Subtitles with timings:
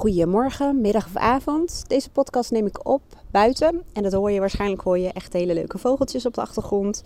[0.00, 1.84] Goedemorgen, middag of avond.
[1.86, 3.82] Deze podcast neem ik op buiten.
[3.92, 7.02] En dat hoor je waarschijnlijk hoor je echt hele leuke vogeltjes op de achtergrond.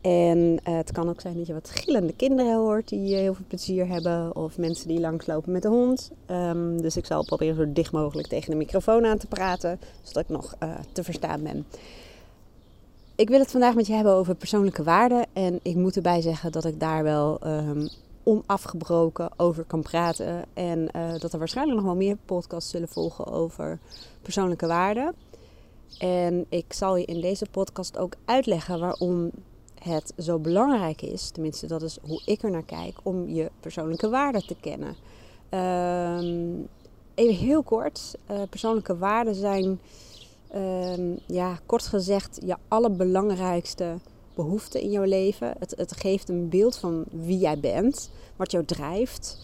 [0.00, 3.44] En uh, het kan ook zijn dat je wat gillende kinderen hoort die heel veel
[3.48, 4.36] plezier hebben.
[4.36, 6.10] Of mensen die langslopen met de hond.
[6.30, 9.80] Um, dus ik zal proberen zo dicht mogelijk tegen de microfoon aan te praten.
[10.02, 11.66] Zodat ik nog uh, te verstaan ben.
[13.14, 15.26] Ik wil het vandaag met je hebben over persoonlijke waarden.
[15.32, 17.88] En ik moet erbij zeggen dat ik daar wel um,
[18.22, 20.44] onafgebroken over kan praten.
[20.54, 23.78] En uh, dat er waarschijnlijk nog wel meer podcasts zullen volgen over
[24.22, 25.14] persoonlijke waarden.
[25.98, 29.30] En ik zal je in deze podcast ook uitleggen waarom
[29.82, 34.08] het zo belangrijk is, tenminste dat is hoe ik er naar kijk, om je persoonlijke
[34.08, 34.96] waarden te kennen.
[36.20, 36.68] Um,
[37.14, 39.80] even heel kort, uh, persoonlijke waarden zijn,
[40.54, 43.98] um, ja, kort gezegd, je allerbelangrijkste
[44.34, 45.54] behoeften in jouw leven.
[45.58, 49.38] Het, het geeft een beeld van wie jij bent, wat jou drijft,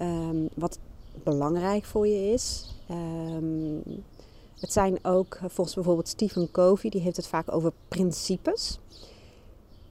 [0.00, 0.78] um, wat
[1.22, 2.74] belangrijk voor je is.
[4.60, 8.78] het zijn ook, volgens bijvoorbeeld Stephen Covey, die heeft het vaak over principes.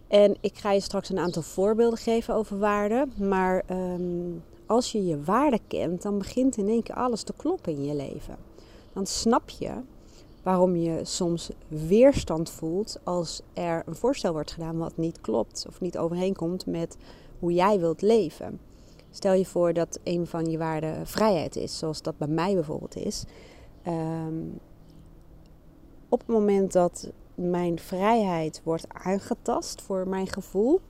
[0.08, 3.14] En ik ga je straks een aantal voorbeelden geven over waarden.
[3.17, 7.73] Maar um, als je je waarden kent, dan begint in één keer alles te kloppen
[7.73, 8.38] in je leven.
[8.94, 9.72] Dan snap je
[10.48, 15.81] waarom je soms weerstand voelt als er een voorstel wordt gedaan wat niet klopt of
[15.81, 16.98] niet overeenkomt met
[17.39, 18.59] hoe jij wilt leven.
[19.12, 22.95] Stel je voor dat een van je waarden vrijheid is, zoals dat bij mij bijvoorbeeld
[22.95, 23.23] is.
[23.88, 24.59] Um,
[26.09, 30.82] op het moment dat mijn vrijheid wordt aangetast voor mijn gevoel,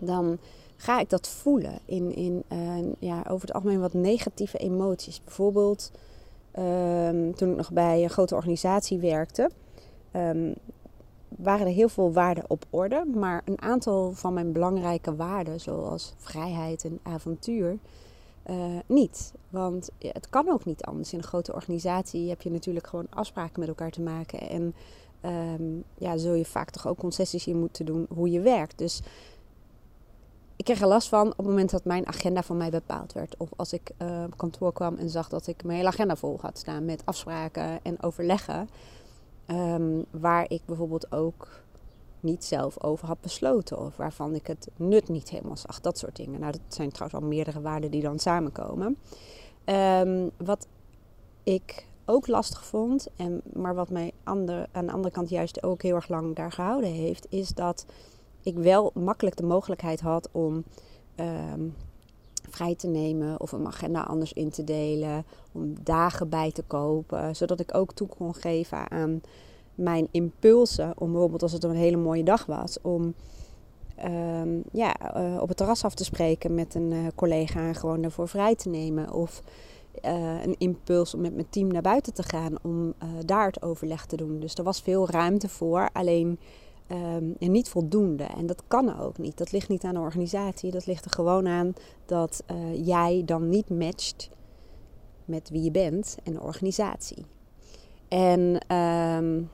[0.00, 0.38] dan
[0.76, 5.24] ga ik dat voelen in, in uh, ja, over het algemeen wat negatieve emoties.
[5.24, 5.90] Bijvoorbeeld
[6.58, 9.50] um, toen ik nog bij een grote organisatie werkte,
[10.16, 10.54] um,
[11.28, 16.14] waren er heel veel waarden op orde, maar een aantal van mijn belangrijke waarden, zoals
[16.16, 17.78] vrijheid en avontuur,
[18.50, 19.32] uh, niet.
[19.48, 21.12] Want het kan ook niet anders.
[21.12, 24.74] In een grote organisatie heb je natuurlijk gewoon afspraken met elkaar te maken en
[25.24, 28.78] um, ja, zul je vaak toch ook concessies in moeten doen hoe je werkt.
[28.78, 29.02] Dus
[30.56, 33.34] ik kreeg er last van op het moment dat mijn agenda voor mij bepaald werd.
[33.38, 36.38] Of als ik uh, op kantoor kwam en zag dat ik mijn hele agenda vol
[36.40, 38.68] had staan met afspraken en overleggen.
[39.46, 41.48] Um, waar ik bijvoorbeeld ook
[42.20, 43.78] niet zelf over had besloten.
[43.78, 45.80] Of waarvan ik het nut niet helemaal zag.
[45.80, 46.40] Dat soort dingen.
[46.40, 48.96] Nou, dat zijn trouwens al meerdere waarden die dan samenkomen.
[49.64, 50.66] Um, wat
[51.42, 55.82] ik ook lastig vond, en, maar wat mij ander, aan de andere kant juist ook
[55.82, 57.86] heel erg lang daar gehouden heeft, is dat
[58.44, 60.64] ik wel makkelijk de mogelijkheid had om
[61.16, 61.74] um,
[62.50, 67.36] vrij te nemen of een agenda anders in te delen, om dagen bij te kopen,
[67.36, 69.20] zodat ik ook toe kon geven aan
[69.74, 73.14] mijn impulsen, om bijvoorbeeld als het een hele mooie dag was, om
[74.04, 78.02] um, ja, uh, op het terras af te spreken met een uh, collega en gewoon
[78.02, 79.12] daarvoor vrij te nemen.
[79.12, 79.42] Of
[80.04, 82.94] uh, een impuls om met mijn team naar buiten te gaan om
[83.24, 84.40] daar het overleg te doen.
[84.40, 86.38] Dus er was veel ruimte voor, alleen
[86.90, 88.24] um, en niet voldoende.
[88.24, 89.38] En dat kan ook niet.
[89.38, 90.70] Dat ligt niet aan de organisatie.
[90.70, 91.74] Dat ligt er gewoon aan
[92.06, 94.30] dat uh, jij dan niet matcht
[95.24, 97.24] met wie je bent en de organisatie.
[98.08, 99.50] En um,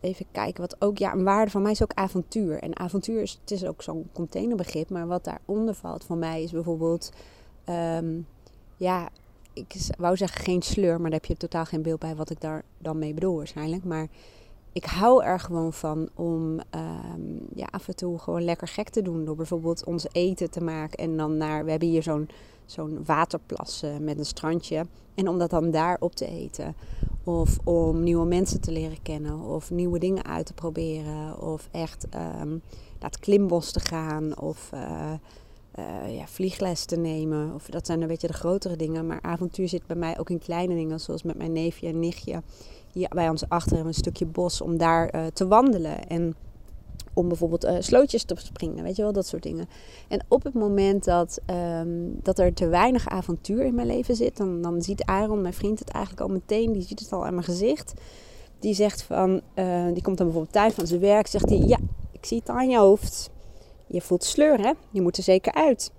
[0.00, 2.58] even kijken wat ook, ja, een waarde van mij is ook avontuur.
[2.58, 6.50] En avontuur is, het is ook zo'n containerbegrip, maar wat daaronder valt voor mij is
[6.50, 7.12] bijvoorbeeld.
[7.68, 8.26] Um,
[8.76, 9.08] ja,
[9.52, 12.40] ik wou zeggen geen sleur, maar daar heb je totaal geen beeld bij wat ik
[12.40, 13.84] daar dan mee bedoel waarschijnlijk.
[13.84, 14.08] Maar
[14.78, 19.02] ik hou er gewoon van om um, ja, af en toe gewoon lekker gek te
[19.02, 19.24] doen.
[19.24, 21.64] Door bijvoorbeeld ons eten te maken en dan naar...
[21.64, 22.28] We hebben hier zo'n
[22.66, 24.86] zo'n waterplas uh, met een strandje.
[25.14, 26.74] En om dat dan daar op te eten.
[27.24, 29.40] Of om nieuwe mensen te leren kennen.
[29.40, 31.40] Of nieuwe dingen uit te proberen.
[31.40, 32.62] Of echt um,
[33.00, 34.38] naar het klimbos te gaan.
[34.40, 34.70] Of...
[34.74, 35.12] Uh,
[35.78, 37.54] uh, ja, vliegles te nemen.
[37.54, 39.06] Of dat zijn een beetje de grotere dingen.
[39.06, 41.00] Maar avontuur zit bij mij ook in kleine dingen.
[41.00, 42.42] Zoals met mijn neefje en nichtje.
[43.08, 46.08] Bij ons achter een stukje bos om daar uh, te wandelen.
[46.08, 46.34] En
[47.14, 48.84] om bijvoorbeeld uh, slootjes te springen.
[48.84, 49.68] Weet je wel, dat soort dingen.
[50.08, 51.40] En op het moment dat,
[51.80, 54.36] um, dat er te weinig avontuur in mijn leven zit.
[54.36, 56.72] Dan, dan ziet Aaron, mijn vriend, het eigenlijk al meteen.
[56.72, 57.94] Die ziet het al aan mijn gezicht.
[58.58, 59.40] Die zegt van,
[59.92, 61.26] die komt dan bijvoorbeeld thuis van zijn werk.
[61.26, 61.78] Zegt hij, ja,
[62.12, 63.30] ik zie het aan je hoofd
[63.88, 64.72] je voelt sleur, hè?
[64.90, 65.92] Je moet er zeker uit.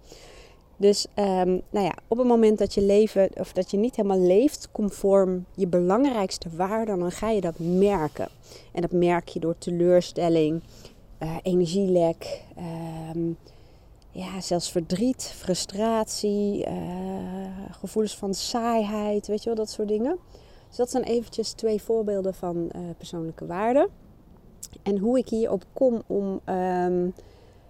[0.80, 4.20] Dus um, nou ja, op het moment dat je leven of dat je niet helemaal
[4.20, 8.28] leeft conform je belangrijkste waarden, dan ga je dat merken.
[8.74, 10.62] En dat merk je door teleurstelling,
[11.24, 12.44] uh, energielek,
[13.16, 13.38] um,
[14.12, 16.74] ja, zelfs verdriet, frustratie, uh,
[17.72, 20.18] gevoelens van saaiheid, weet je wel, dat soort dingen.
[20.68, 23.88] Dus dat zijn eventjes twee voorbeelden van uh, persoonlijke waarden.
[24.84, 27.14] En hoe ik hierop kom om um,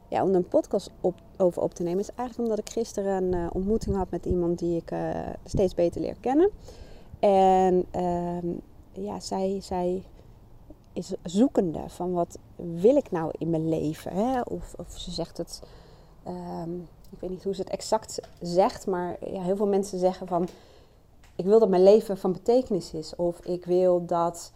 [0.09, 0.91] ja, om een podcast
[1.37, 4.59] over op te nemen, is eigenlijk omdat ik gisteren een uh, ontmoeting had met iemand
[4.59, 5.09] die ik uh,
[5.45, 6.49] steeds beter leer kennen.
[7.19, 8.53] En uh,
[8.91, 10.03] ja, zij, zij
[10.93, 14.11] is zoekende van wat wil ik nou in mijn leven.
[14.11, 14.41] Hè?
[14.41, 15.61] Of, of ze zegt het,
[16.27, 20.27] um, ik weet niet hoe ze het exact zegt, maar ja, heel veel mensen zeggen
[20.27, 20.47] van
[21.35, 23.15] ik wil dat mijn leven van betekenis is.
[23.15, 24.51] Of ik wil dat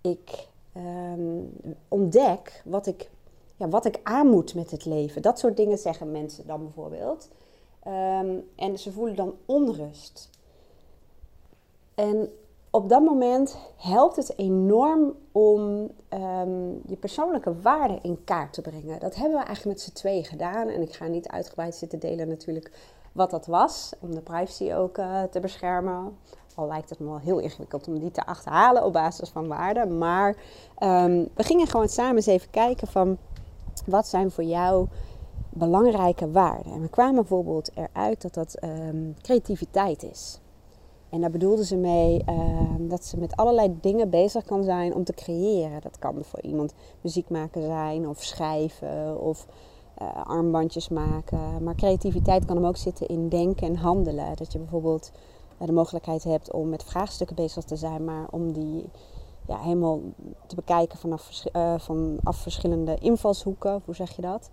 [0.00, 1.52] ik um,
[1.88, 3.10] ontdek wat ik,
[3.56, 5.22] ja, wat ik aan moet met het leven.
[5.22, 7.28] Dat soort dingen zeggen mensen dan bijvoorbeeld.
[7.86, 10.30] Um, en ze voelen dan onrust.
[11.94, 12.30] En
[12.70, 15.60] op dat moment helpt het enorm om
[16.10, 19.00] um, je persoonlijke waarden in kaart te brengen.
[19.00, 20.68] Dat hebben we eigenlijk met z'n tweeën gedaan.
[20.68, 22.70] En ik ga niet uitgebreid zitten delen natuurlijk
[23.12, 23.92] wat dat was.
[24.00, 26.18] Om de privacy ook uh, te beschermen.
[26.54, 29.98] Al lijkt het me wel heel ingewikkeld om die te achterhalen op basis van waarden.
[29.98, 30.28] Maar
[30.82, 33.18] um, we gingen gewoon samen eens even kijken van
[33.86, 34.86] wat zijn voor jou
[35.50, 36.72] belangrijke waarden.
[36.72, 40.40] En we kwamen bijvoorbeeld eruit dat dat um, creativiteit is.
[41.08, 45.04] En daar bedoelde ze mee uh, dat ze met allerlei dingen bezig kan zijn om
[45.04, 45.80] te creëren.
[45.80, 49.46] Dat kan voor iemand muziek maken zijn, of schrijven, of
[50.02, 51.62] uh, armbandjes maken.
[51.62, 54.36] Maar creativiteit kan hem ook zitten in denken en handelen.
[54.36, 55.12] Dat je bijvoorbeeld
[55.60, 58.84] uh, de mogelijkheid hebt om met vraagstukken bezig te zijn, maar om die
[59.46, 60.00] ja, helemaal
[60.46, 61.42] te bekijken vanaf,
[61.76, 63.82] vanaf verschillende invalshoeken.
[63.84, 64.50] Hoe zeg je dat?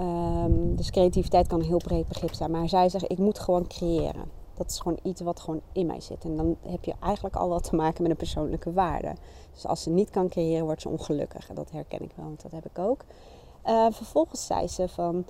[0.00, 2.50] Um, dus creativiteit kan een heel breed begrip zijn.
[2.50, 4.24] Maar zij zegt, ik moet gewoon creëren.
[4.54, 6.24] Dat is gewoon iets wat gewoon in mij zit.
[6.24, 9.14] En dan heb je eigenlijk al wat te maken met een persoonlijke waarde.
[9.52, 11.48] Dus als ze niet kan creëren, wordt ze ongelukkig.
[11.48, 13.04] En dat herken ik wel, want dat heb ik ook.
[13.66, 15.24] Uh, vervolgens zei ze van,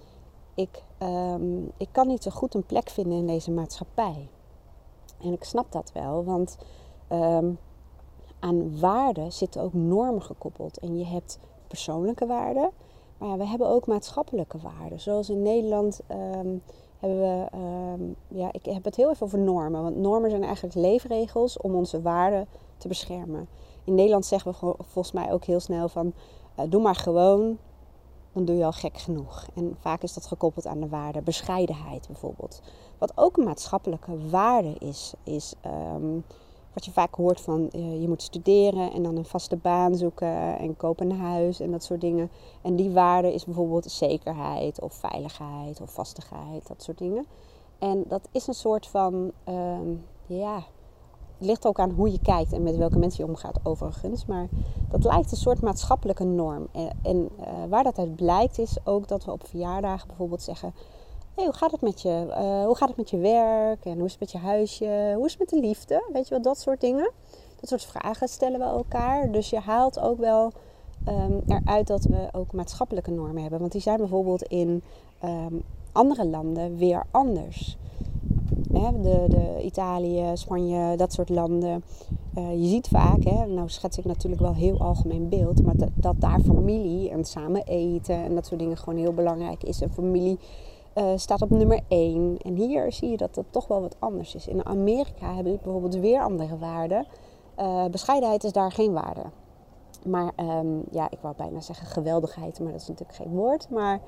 [0.54, 4.28] ik, um, ik kan niet zo goed een plek vinden in deze maatschappij.
[5.22, 6.58] En ik snap dat wel, want
[7.12, 7.58] um,
[8.40, 10.78] aan waarden zitten ook normen gekoppeld.
[10.78, 12.70] En je hebt persoonlijke waarden,
[13.18, 15.00] maar ja, we hebben ook maatschappelijke waarden.
[15.00, 16.62] Zoals in Nederland um,
[16.98, 17.48] hebben we,
[17.98, 19.82] um, ja, ik heb het heel even over normen.
[19.82, 22.46] Want normen zijn eigenlijk leefregels om onze waarden
[22.76, 23.48] te beschermen.
[23.84, 26.12] In Nederland zeggen we volgens mij ook heel snel van,
[26.58, 27.58] uh, doe maar gewoon,
[28.32, 29.46] dan doe je al gek genoeg.
[29.54, 32.62] En vaak is dat gekoppeld aan de waarde bescheidenheid bijvoorbeeld.
[32.98, 35.54] Wat ook een maatschappelijke waarde is, is
[35.94, 36.24] um,
[36.72, 40.58] wat je vaak hoort van uh, je moet studeren en dan een vaste baan zoeken
[40.58, 42.30] en kopen een huis en dat soort dingen.
[42.62, 47.26] En die waarde is bijvoorbeeld zekerheid of veiligheid of vastigheid, dat soort dingen.
[47.78, 50.54] En dat is een soort van, um, ja,
[51.38, 54.26] het ligt ook aan hoe je kijkt en met welke mensen je omgaat overigens.
[54.26, 54.48] Maar
[54.90, 56.68] dat lijkt een soort maatschappelijke norm.
[57.02, 60.74] En, uh, waar dat uit blijkt is ook dat we op verjaardagen bijvoorbeeld zeggen
[61.34, 62.26] hey, hoe gaat het met je?
[62.28, 63.84] Uh, hoe gaat het met je werk?
[63.84, 65.12] En hoe is het met je huisje?
[65.14, 66.04] Hoe is het met de liefde?
[66.12, 67.10] Weet je wel, dat soort dingen.
[67.60, 69.30] Dat soort vragen stellen we elkaar.
[69.30, 70.52] Dus je haalt ook wel
[71.08, 73.60] um, eruit dat we ook maatschappelijke normen hebben.
[73.60, 74.82] Want die zijn bijvoorbeeld in
[75.24, 75.62] um,
[75.92, 77.76] andere landen weer anders.
[79.02, 81.84] De, de Italië, Spanje, dat soort landen.
[82.38, 85.88] Uh, je ziet vaak, hè, nou schets ik natuurlijk wel heel algemeen beeld, maar dat,
[85.94, 89.80] dat daar familie en samen eten en dat soort dingen gewoon heel belangrijk is.
[89.80, 90.38] En familie
[90.94, 92.36] uh, staat op nummer 1.
[92.42, 94.46] En hier zie je dat het toch wel wat anders is.
[94.46, 97.06] In Amerika hebben die bijvoorbeeld weer andere waarden.
[97.58, 99.22] Uh, bescheidenheid is daar geen waarde.
[100.06, 103.70] Maar um, ja, ik wou bijna zeggen geweldigheid, maar dat is natuurlijk geen woord.
[103.70, 104.00] Maar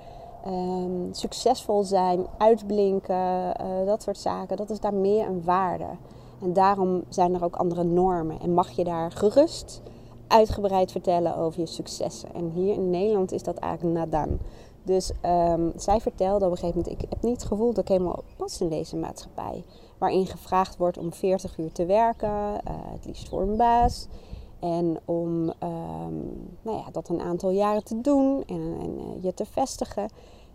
[0.47, 5.89] um, succesvol zijn, uitblinken, uh, dat soort zaken, dat is daar meer een waarde.
[6.43, 8.41] En daarom zijn er ook andere normen.
[8.41, 9.83] En mag je daar gerust
[10.29, 12.35] uitgebreid vertellen over je successen.
[12.35, 14.39] En hier in Nederland is dat eigenlijk nadan.
[14.83, 17.89] Dus um, zij vertelde op een gegeven moment: Ik heb niet het gevoel dat ik
[17.89, 19.65] helemaal pas in deze maatschappij.
[19.99, 24.07] Waarin gevraagd wordt om 40 uur te werken, uh, het liefst voor een baas.
[24.61, 29.35] En om um, nou ja, dat een aantal jaren te doen en, en uh, je
[29.35, 30.09] te vestigen.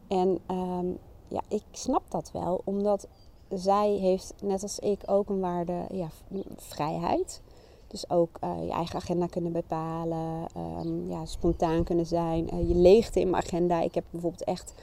[0.08, 3.08] En um, ja, ik snap dat wel, omdat
[3.50, 6.08] zij heeft, net als ik, ook een waarde ja,
[6.56, 7.42] vrijheid.
[7.88, 12.50] Dus ook uh, je eigen agenda kunnen bepalen, um, ja, spontaan kunnen zijn.
[12.54, 13.82] Uh, je leegte in mijn agenda.
[13.82, 14.74] Ik heb bijvoorbeeld echt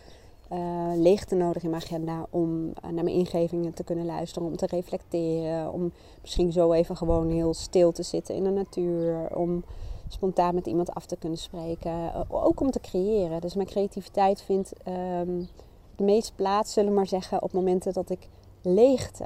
[0.52, 4.66] uh, leegte nodig in mijn agenda om naar mijn ingevingen te kunnen luisteren, om te
[4.66, 9.64] reflecteren, om misschien zo even gewoon heel stil te zitten in de natuur, om
[10.08, 13.40] spontaan met iemand af te kunnen spreken, ook om te creëren.
[13.40, 14.72] Dus mijn creativiteit vindt
[15.20, 15.48] um,
[15.96, 18.28] de meeste plaats, zullen we maar zeggen, op momenten dat ik
[18.62, 19.24] leegte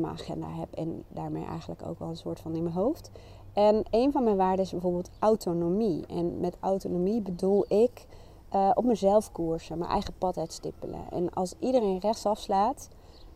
[0.00, 0.72] mijn agenda heb.
[0.72, 3.10] En daarmee eigenlijk ook wel een soort van in mijn hoofd.
[3.52, 6.06] En een van mijn waarden is bijvoorbeeld autonomie.
[6.06, 8.06] En met autonomie bedoel ik
[8.54, 11.00] uh, op mezelf koersen, mijn eigen pad uitstippelen.
[11.10, 12.88] En als iedereen rechtsaf slaat,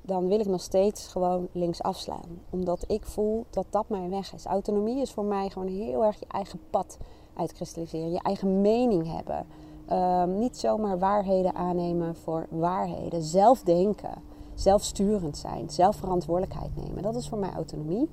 [0.03, 2.41] dan wil ik nog steeds gewoon links afslaan.
[2.51, 4.45] Omdat ik voel dat dat mijn weg is.
[4.45, 6.99] Autonomie is voor mij gewoon heel erg je eigen pad
[7.35, 8.13] uitkristalliseren.
[8.13, 9.47] Je eigen mening hebben.
[9.87, 13.23] Ehm, niet zomaar waarheden aannemen voor waarheden.
[13.23, 14.23] Zelf denken,
[14.61, 17.03] zelfsturend zijn, zelf verantwoordelijkheid nemen.
[17.03, 18.09] Dat is voor mij autonomie.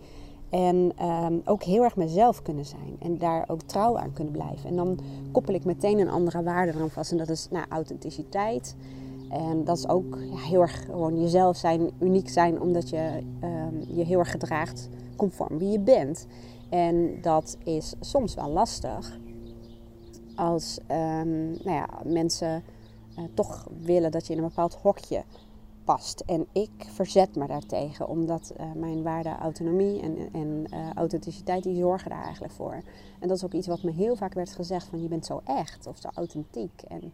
[0.50, 2.96] En ehm, ook heel erg mezelf kunnen zijn.
[3.00, 4.70] En daar ook trouw aan kunnen blijven.
[4.70, 5.00] En dan
[5.32, 7.12] koppel ik meteen een andere waarde aan vast.
[7.12, 8.75] En dat is nou, authenticiteit.
[9.30, 13.84] En dat is ook ja, heel erg gewoon jezelf zijn, uniek zijn, omdat je um,
[13.96, 16.27] je heel erg gedraagt conform wie je bent.
[16.70, 19.20] En dat is soms wel lastig
[20.36, 22.63] als um, nou ja, mensen
[23.18, 25.24] uh, toch willen dat je in een bepaald hokje
[25.88, 26.20] past.
[26.20, 31.82] En ik verzet me daartegen, omdat uh, mijn waarde autonomie en, en uh, authenticiteit, die
[31.82, 32.82] zorgen daar eigenlijk voor.
[33.20, 35.41] En dat is ook iets wat me heel vaak werd gezegd, van je bent zo
[35.46, 36.82] echt of zo authentiek.
[36.88, 37.13] En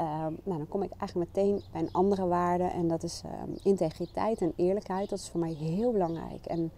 [0.00, 3.50] uh, nou, dan kom ik eigenlijk meteen bij een andere waarde en dat is ehm,
[3.62, 5.08] integriteit en eerlijkheid.
[5.08, 6.46] Dat is voor mij heel belangrijk.
[6.46, 6.72] En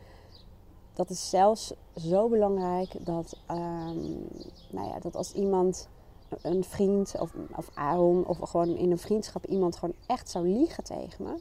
[0.94, 4.28] dat is zelfs zo belangrijk dat, um,
[4.70, 5.88] nou ja, dat als iemand,
[6.42, 10.84] een vriend of, of Aaron, of gewoon in een vriendschap iemand gewoon echt zou liegen
[10.84, 11.38] tegen me,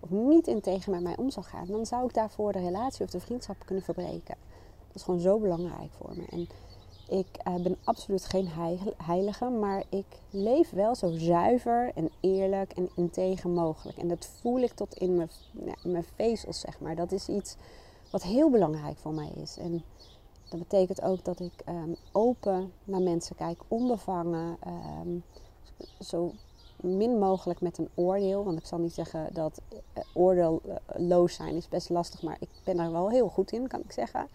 [0.00, 3.10] of niet integer met mij om zou gaan, dan zou ik daarvoor de relatie of
[3.10, 4.36] de vriendschap kunnen verbreken.
[4.86, 6.24] Dat is gewoon zo belangrijk voor me.
[6.30, 6.48] En
[7.08, 8.48] ik uh, ben absoluut geen
[8.96, 13.98] heilige, maar ik leef wel zo zuiver en eerlijk en integer mogelijk.
[13.98, 15.30] En dat voel ik tot in mijn,
[15.82, 16.96] mijn vezels, zeg maar.
[16.96, 17.56] Dat is iets
[18.10, 19.56] wat heel belangrijk voor mij is.
[19.56, 19.84] En
[20.48, 24.58] dat betekent ook dat ik um, open naar mensen kijk, onbevangen,
[25.06, 25.22] um,
[26.00, 26.32] zo
[26.80, 28.44] min mogelijk met een oordeel.
[28.44, 32.76] Want ik zal niet zeggen dat uh, oordeelloos zijn is best lastig, maar ik ben
[32.76, 34.28] daar wel heel goed in, kan ik zeggen.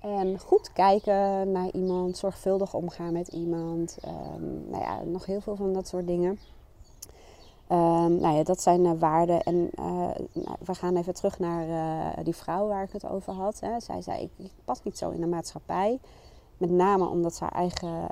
[0.00, 3.96] En goed kijken naar iemand, zorgvuldig omgaan met iemand.
[4.06, 6.38] Um, nou ja, nog heel veel van dat soort dingen.
[7.74, 9.42] Um, nou ja, dat zijn uh, waarden.
[9.42, 9.84] En uh,
[10.32, 13.60] nou, we gaan even terug naar uh, die vrouw waar ik het over had.
[13.60, 13.80] Hè.
[13.80, 15.98] Zij zei, ik, ik, pas niet zo in de maatschappij.
[16.56, 18.08] Met name omdat ze haar eigen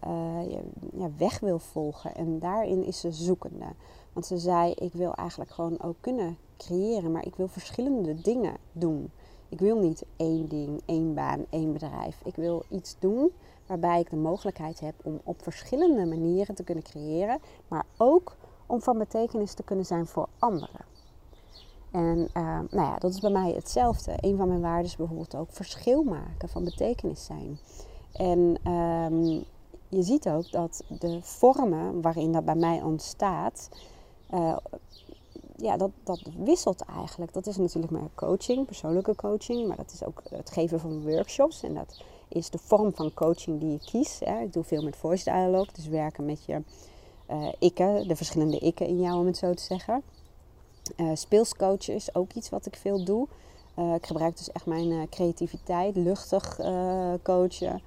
[0.92, 2.14] ja, weg wil volgen.
[2.14, 3.66] En daarin is ze zoekende.
[4.12, 7.12] Want ze zei, ik wil eigenlijk gewoon ook kunnen creëren.
[7.12, 9.10] Maar ik wil verschillende dingen doen.
[9.48, 12.20] Ik wil niet één ding, één baan, één bedrijf.
[12.24, 13.32] Ik wil iets doen
[13.66, 17.38] waarbij ik de mogelijkheid heb om op verschillende manieren te kunnen creëren.
[17.68, 20.90] Maar ook om van betekenis te kunnen zijn voor anderen.
[21.90, 24.12] En uh, nou ja, dat is bij mij hetzelfde.
[24.16, 27.58] Een van mijn waarden is bijvoorbeeld ook verschil maken, van betekenis zijn.
[28.12, 29.44] En um,
[29.88, 33.68] je ziet ook dat de vormen waarin dat bij mij ontstaat,
[34.34, 34.56] uh,
[35.56, 37.32] ja, dat, dat wisselt eigenlijk.
[37.32, 41.62] Dat is natuurlijk mijn coaching, persoonlijke coaching, maar dat is ook het geven van workshops.
[41.62, 44.20] En dat is de vorm van coaching die je kiest.
[44.20, 44.40] Hè.
[44.40, 46.62] Ik doe veel met voice dialogue, dus werken met je
[47.32, 50.02] uh, ikken, de verschillende ikken in jou, om het zo te zeggen.
[50.96, 53.26] Uh, speelscoach is ook iets wat ik veel doe.
[53.78, 56.60] Uh, ik gebruik dus echt mijn creativiteit, luchtig
[57.22, 57.80] coachen.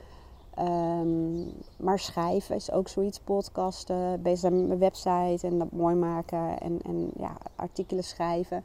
[0.60, 6.60] Um, maar schrijven is ook zoiets, podcasten, bezig met mijn website en dat mooi maken
[6.60, 8.64] en, en ja, artikelen schrijven.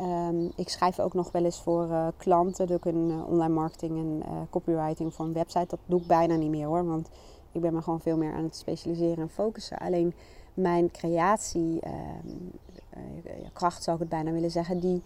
[0.00, 4.22] Um, ik schrijf ook nog wel eens voor klanten, doe ik een online marketing en
[4.50, 5.66] copywriting voor een website.
[5.68, 7.08] Dat doe ik bijna niet meer hoor, want
[7.52, 9.78] ik ben me gewoon veel meer aan het specialiseren en focussen.
[9.78, 10.14] Alleen
[10.54, 12.28] mijn creatie, ehm,
[13.52, 15.02] kracht zou ik het bijna willen zeggen, die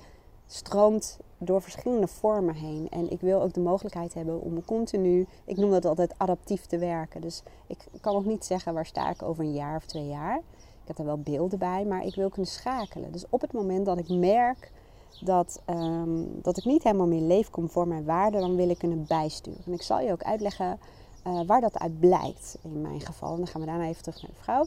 [0.46, 2.88] stroomt door verschillende vormen heen.
[2.90, 6.78] En ik wil ook de mogelijkheid hebben om continu, ik noem dat altijd adaptief te
[6.78, 7.20] werken.
[7.20, 10.36] Dus ik kan ook niet zeggen waar sta ik over een jaar of twee jaar.
[10.82, 13.12] Ik heb er wel beelden bij, maar ik wil kunnen schakelen.
[13.12, 14.72] Dus op het moment dat ik merk
[15.20, 19.04] dat, um, dat ik niet helemaal meer leef conform mijn waarden, dan wil ik kunnen
[19.08, 19.60] bijsturen.
[19.66, 20.78] En ik zal je ook uitleggen
[21.26, 23.30] uh, waar dat uit blijkt in mijn geval.
[23.30, 24.66] En dan gaan we daarna even terug naar de vrouw.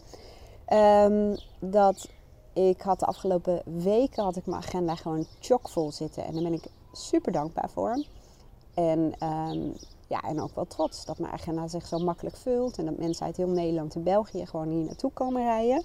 [1.06, 2.10] Um, dat
[2.54, 6.26] ik had de afgelopen weken had ik mijn agenda gewoon chockvol zitten.
[6.26, 8.04] En daar ben ik super dankbaar voor.
[8.74, 9.74] En, um,
[10.08, 12.78] ja, en ook wel trots dat mijn agenda zich zo makkelijk vult.
[12.78, 15.84] En dat mensen uit heel Nederland en België gewoon hier naartoe komen rijden.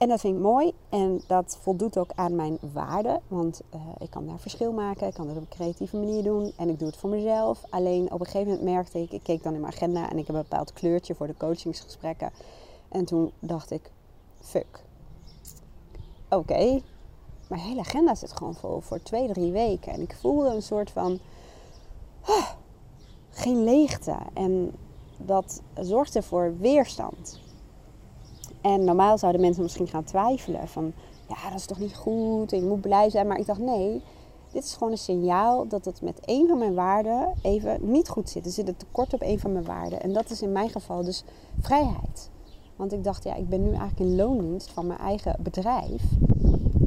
[0.00, 3.20] En dat vind ik mooi en dat voldoet ook aan mijn waarden.
[3.28, 6.52] Want uh, ik kan daar verschil maken, ik kan het op een creatieve manier doen
[6.56, 7.64] en ik doe het voor mezelf.
[7.70, 10.26] Alleen op een gegeven moment merkte ik, ik keek dan in mijn agenda en ik
[10.26, 12.32] heb een bepaald kleurtje voor de coachingsgesprekken.
[12.88, 13.90] En toen dacht ik,
[14.40, 14.84] fuck.
[16.28, 16.80] Oké,
[17.48, 19.92] mijn hele agenda zit gewoon vol voor twee, drie weken.
[19.92, 21.18] En ik voelde een soort van,
[22.28, 22.50] oh,
[23.30, 24.16] geen leegte.
[24.34, 24.72] En
[25.16, 27.40] dat zorgde voor weerstand.
[28.60, 30.92] En normaal zouden mensen misschien gaan twijfelen van,
[31.28, 33.26] ja, dat is toch niet goed en je moet blij zijn.
[33.26, 34.02] Maar ik dacht, nee,
[34.52, 38.30] dit is gewoon een signaal dat het met een van mijn waarden even niet goed
[38.30, 38.44] zit.
[38.44, 40.02] Er zit een tekort op een van mijn waarden.
[40.02, 41.24] En dat is in mijn geval dus
[41.60, 42.30] vrijheid.
[42.76, 46.02] Want ik dacht, ja, ik ben nu eigenlijk in loondienst van mijn eigen bedrijf.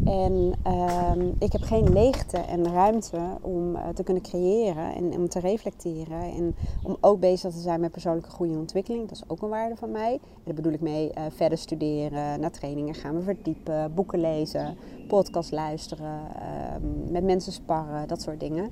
[0.06, 5.30] En ehm, ik heb geen leegte en ruimte om uh, te kunnen creëren en om
[5.30, 6.22] te reflecteren.
[6.22, 9.08] En om ook bezig te zijn met persoonlijke groei en ontwikkeling.
[9.08, 10.14] Dat is ook een waarde van mij.
[10.14, 14.78] En daar bedoel ik mee uh, verder studeren, naar trainingen gaan, we verdiepen, boeken lezen,
[15.08, 18.70] podcast luisteren, uh, met mensen sparren, dat soort dingen.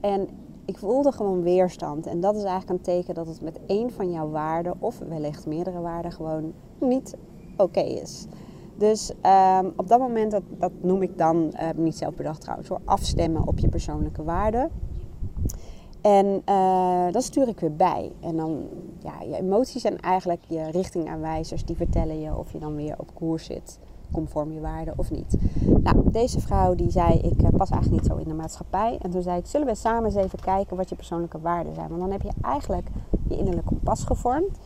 [0.00, 0.28] En
[0.64, 2.06] ik voelde gewoon weerstand.
[2.06, 5.46] En dat is eigenlijk een teken dat het met één van jouw waarden, of wellicht
[5.46, 7.16] meerdere waarden, gewoon niet
[7.56, 8.26] oké is.
[8.80, 9.12] Dus
[9.60, 12.80] um, op dat moment, dat, dat noem ik dan, uh, niet zelf bedacht trouwens, voor
[12.84, 14.70] afstemmen op je persoonlijke waarden.
[16.00, 18.12] En uh, dat stuur ik weer bij.
[18.20, 18.62] En dan,
[18.98, 23.14] ja, je emoties zijn eigenlijk je richtingaanwijzers die vertellen je of je dan weer op
[23.14, 23.78] koers zit,
[24.12, 25.36] conform je waarden of niet.
[25.82, 28.98] Nou, deze vrouw die zei, ik uh, pas eigenlijk niet zo in de maatschappij.
[29.02, 31.88] En toen zei ik, zullen we samen eens even kijken wat je persoonlijke waarden zijn?
[31.88, 32.88] Want dan heb je eigenlijk
[33.28, 34.58] je innerlijke kompas gevormd.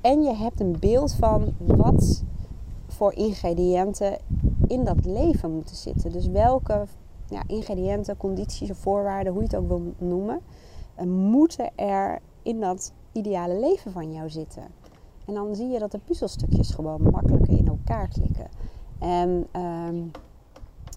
[0.00, 2.24] En je hebt een beeld van wat
[2.96, 4.18] voor ingrediënten
[4.66, 6.12] in dat leven moeten zitten.
[6.12, 6.86] Dus welke
[7.28, 10.40] ja, ingrediënten, condities of voorwaarden, hoe je het ook wil noemen,
[10.94, 14.62] eh, moeten er in dat ideale leven van jou zitten.
[15.26, 18.48] En dan zie je dat de puzzelstukjes gewoon makkelijker in elkaar klikken.
[18.98, 20.10] En um,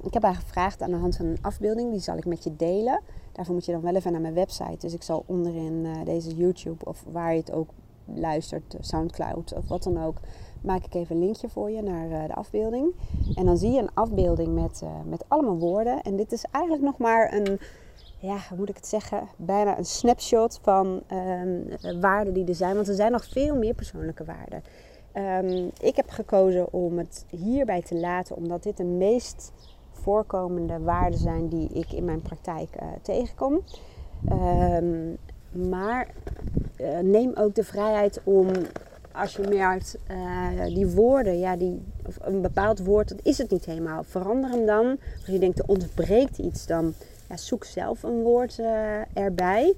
[0.03, 2.55] ik heb haar gevraagd aan de hand van een afbeelding, die zal ik met je
[2.55, 3.01] delen.
[3.31, 4.77] Daarvoor moet je dan wel even naar mijn website.
[4.77, 7.69] Dus ik zal onderin uh, deze YouTube of waar je het ook
[8.05, 10.17] luistert, Soundcloud of wat dan ook,
[10.61, 12.93] maak ik even een linkje voor je naar uh, de afbeelding.
[13.35, 16.01] En dan zie je een afbeelding met, uh, met allemaal woorden.
[16.01, 17.59] En dit is eigenlijk nog maar een,
[18.17, 22.75] ja, hoe moet ik het zeggen, bijna een snapshot van uh, waarden die er zijn.
[22.75, 24.63] Want er zijn nog veel meer persoonlijke waarden.
[25.13, 29.51] Um, ik heb gekozen om het hierbij te laten, omdat dit de meest
[29.91, 33.61] voorkomende waarden zijn die ik in mijn praktijk uh, tegenkom.
[34.31, 35.17] Um,
[35.51, 36.07] maar
[37.01, 38.47] neem ook de vrijheid om
[39.13, 43.51] als je merkt, uh, die woorden, ja, die, of een bepaald woord, dat is het
[43.51, 44.03] niet helemaal.
[44.03, 44.85] Verander hem dan.
[45.15, 46.93] Als je denkt, er ontbreekt iets, dan
[47.29, 49.73] ja, zoek zelf een woord uh, erbij.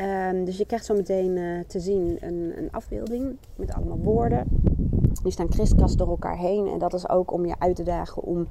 [0.00, 4.46] Um, dus je krijgt zo meteen uh, te zien een, een, afbeelding met allemaal woorden.
[5.22, 6.66] Die staan kriskast door elkaar heen.
[6.66, 8.48] En dat is ook om je uit te dagen om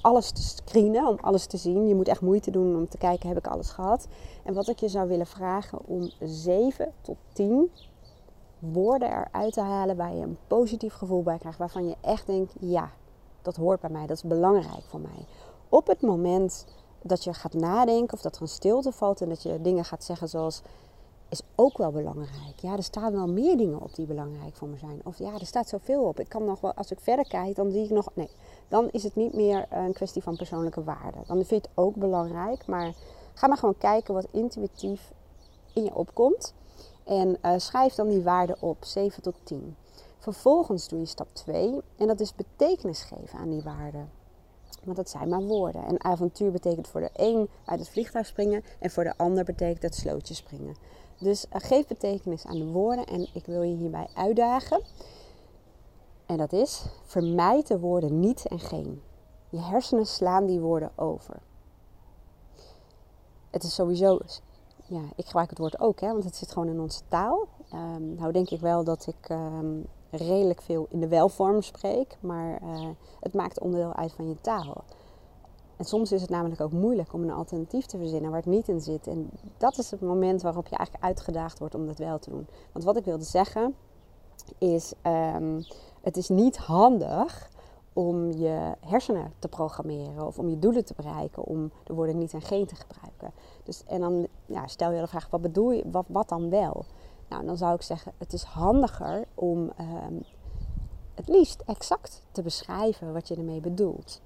[0.00, 1.88] alles te screenen, om alles te zien.
[1.88, 4.08] Je moet echt moeite doen om te kijken, heb ik alles gehad?
[4.44, 7.70] En wat ik je zou willen vragen om 7 tot 10
[8.60, 11.58] woorden eruit te halen waar je een positief gevoel bij krijgt.
[11.58, 12.90] Waarvan je echt denkt, ja,
[13.42, 15.26] dat hoort bij mij, dat is belangrijk voor mij.
[15.68, 16.66] Op het moment
[17.02, 20.04] dat je gaat nadenken of dat er een stilte valt en dat je dingen gaat
[20.04, 20.62] zeggen zoals
[21.30, 22.58] is ook wel belangrijk.
[22.60, 25.00] Ja, er staan wel meer dingen op die belangrijk voor me zijn.
[25.04, 26.20] Of ja, er staat zoveel op.
[26.20, 28.08] Ik kan nog wel, als ik verder kijk, dan zie ik nog.
[28.14, 28.30] Nee,
[28.68, 31.18] dan is het niet meer een kwestie van persoonlijke waarde.
[31.26, 32.66] Dan vind je het ook belangrijk.
[32.66, 32.92] Maar
[33.34, 35.12] ga maar gewoon kijken wat intuïtief
[35.72, 36.54] in je opkomt.
[37.04, 39.76] En uh, schrijf dan die waarden op, 7 tot 10.
[40.18, 44.10] Vervolgens doe je stap 2 en dat is betekenis geven aan die waarden.
[44.84, 45.86] Want dat zijn maar woorden.
[45.86, 49.82] En avontuur betekent voor de een uit het vliegtuig springen en voor de ander betekent
[49.82, 50.76] het slootje springen.
[51.18, 54.82] Dus uh, geef betekenis aan de woorden en ik wil je hierbij uitdagen.
[56.26, 59.02] En dat is, vermijd de woorden niet en geen.
[59.48, 61.40] Je hersenen slaan die woorden over.
[63.50, 64.18] Het is sowieso
[64.90, 67.48] ja, ik gebruik het woord ook, hè, want het zit gewoon in onze taal.
[67.74, 72.62] Um, nou denk ik wel dat ik um, redelijk veel in de welvorm spreek, maar
[72.62, 72.88] uh,
[73.20, 74.84] het maakt onderdeel uit van je taal.
[75.76, 78.68] En soms is het namelijk ook moeilijk om een alternatief te verzinnen waar het niet
[78.68, 79.06] in zit.
[79.06, 82.46] En dat is het moment waarop je eigenlijk uitgedaagd wordt om dat wel te doen.
[82.72, 83.74] Want wat ik wilde zeggen
[84.58, 85.64] is, um,
[86.00, 87.50] het is niet handig
[87.92, 92.32] om je hersenen te programmeren of om je doelen te bereiken, om de woorden niet
[92.32, 93.32] en geen te gebruiken.
[93.70, 96.84] Dus, en dan ja, stel je de vraag, wat bedoel je, wat, wat dan wel?
[97.28, 100.24] Nou, dan zou ik zeggen, het is handiger om um,
[101.14, 104.20] het liefst exact te beschrijven wat je ermee bedoelt.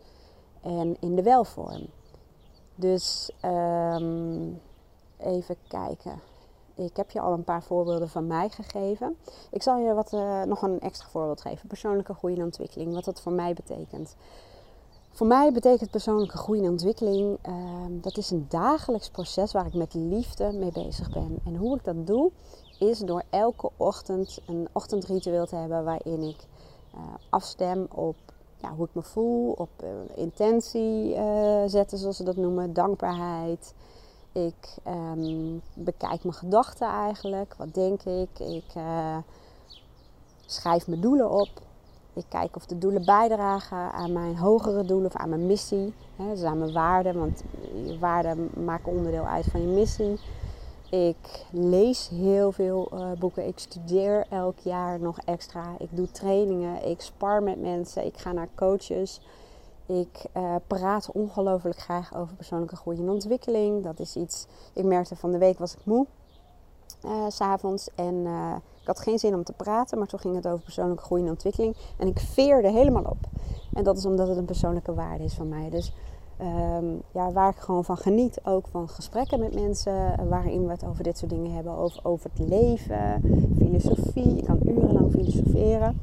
[0.63, 1.87] En in de welvorm.
[2.75, 4.61] Dus um,
[5.17, 6.21] even kijken.
[6.75, 9.17] Ik heb je al een paar voorbeelden van mij gegeven.
[9.51, 11.69] Ik zal je wat, uh, nog een extra voorbeeld geven.
[11.69, 12.95] Persoonlijke groei en ontwikkeling.
[12.95, 14.17] Wat dat voor mij betekent.
[15.15, 17.55] Voor mij betekent persoonlijke groei en ontwikkeling, uh,
[17.91, 21.39] dat is een dagelijks proces waar ik met liefde mee bezig ben.
[21.45, 22.31] En hoe ik dat doe,
[22.79, 26.47] is door elke ochtend een ochtendritueel te hebben waarin ik
[26.95, 27.01] uh,
[27.31, 28.17] afstem op
[28.57, 31.15] ja, hoe ik me voel, op uh, intentie
[31.67, 33.75] zetten, zoals ze dat noemen, dankbaarheid.
[34.33, 38.39] Ik um, bekijk mijn gedachten eigenlijk, wat denk ik.
[38.39, 38.73] Ik
[40.47, 41.49] schrijf mijn doelen op.
[42.15, 45.95] Ik kijk of de doelen bijdragen aan mijn hogere doelen of aan mijn missie.
[46.17, 47.43] Dus aan mijn waarden, want
[47.85, 50.19] je waarden maken onderdeel uit van je missie.
[50.91, 53.47] Ik lees heel veel uh, boeken.
[53.47, 55.75] Ik studeer elk jaar nog extra.
[55.79, 56.89] Ik doe trainingen.
[56.89, 58.05] Ik spar met mensen.
[58.05, 59.21] Ik ga naar coaches.
[59.87, 63.83] Ik uh, praat ongelooflijk graag over persoonlijke groei en ontwikkeling.
[63.83, 64.47] Dat is iets.
[64.73, 66.07] Ik merkte van de week was ik moe.
[67.05, 67.89] Uh, s'avonds.
[67.95, 68.27] En
[68.85, 71.29] ik had geen zin om te praten, maar toen ging het over persoonlijke groei en
[71.29, 71.77] ontwikkeling.
[71.99, 73.19] En ik veerde helemaal op.
[73.73, 75.71] En dat is omdat het een persoonlijke waarde is van mij.
[75.71, 75.93] Dus
[76.41, 80.85] um, ja, waar ik gewoon van geniet, ook van gesprekken met mensen, waarin we het
[80.85, 83.23] over dit soort dingen hebben, over, over het leven,
[83.59, 84.37] filosofie.
[84.37, 86.01] Je kan urenlang filosoferen.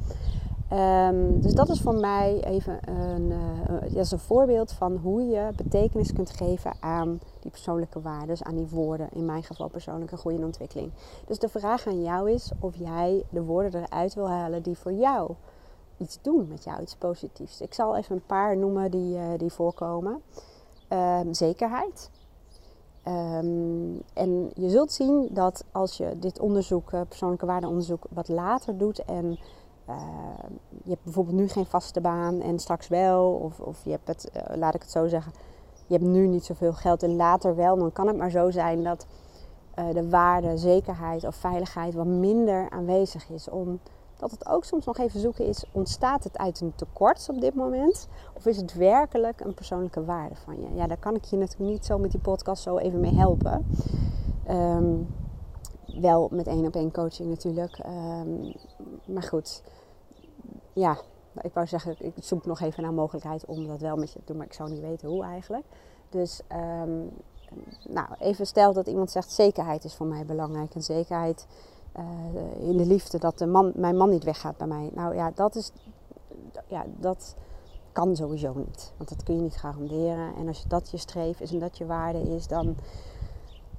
[0.72, 5.50] Um, dus dat is voor mij even een, uh, is een voorbeeld van hoe je
[5.56, 9.08] betekenis kunt geven aan die persoonlijke waarden, aan die woorden.
[9.12, 10.90] In mijn geval persoonlijke groei en ontwikkeling.
[11.26, 14.92] Dus de vraag aan jou is of jij de woorden eruit wil halen die voor
[14.92, 15.30] jou
[15.96, 17.60] iets doen met jou, iets positiefs.
[17.60, 20.22] Ik zal even een paar noemen die, uh, die voorkomen.
[20.88, 22.10] Um, zekerheid.
[23.08, 28.78] Um, en je zult zien dat als je dit onderzoek, uh, persoonlijke waardeonderzoek, wat later
[28.78, 29.38] doet en
[29.88, 29.96] uh,
[30.84, 34.30] je hebt bijvoorbeeld nu geen vaste baan en straks wel, of, of je hebt het,
[34.36, 35.32] uh, laat ik het zo zeggen,
[35.86, 38.82] je hebt nu niet zoveel geld en later wel, dan kan het maar zo zijn
[38.82, 39.06] dat
[39.78, 43.48] uh, de waarde, zekerheid of veiligheid wat minder aanwezig is.
[43.48, 47.54] Omdat het ook soms nog even zoeken is, ontstaat het uit een tekort op dit
[47.54, 48.08] moment?
[48.32, 50.74] Of is het werkelijk een persoonlijke waarde van je?
[50.74, 53.66] Ja, daar kan ik je natuurlijk niet zo met die podcast zo even mee helpen.
[54.50, 55.06] Um,
[56.00, 57.78] wel met één op één coaching natuurlijk.
[57.86, 58.52] Um,
[59.04, 59.62] maar goed,
[60.72, 60.98] ja,
[61.40, 64.24] ik wou zeggen, ik zoek nog even naar mogelijkheid om dat wel met je te
[64.24, 65.64] doen, maar ik zou niet weten hoe eigenlijk.
[66.08, 66.40] Dus,
[66.82, 67.10] um,
[67.88, 70.74] nou, even stel dat iemand zegt, zekerheid is voor mij belangrijk.
[70.74, 71.46] En zekerheid
[71.96, 74.90] uh, in de liefde, dat de man, mijn man niet weggaat bij mij.
[74.94, 75.72] Nou ja, dat is,
[76.66, 77.34] ja, dat
[77.92, 78.92] kan sowieso niet.
[78.96, 80.34] Want dat kun je niet garanderen.
[80.36, 82.76] En als dat je streef is en dat je waarde is, dan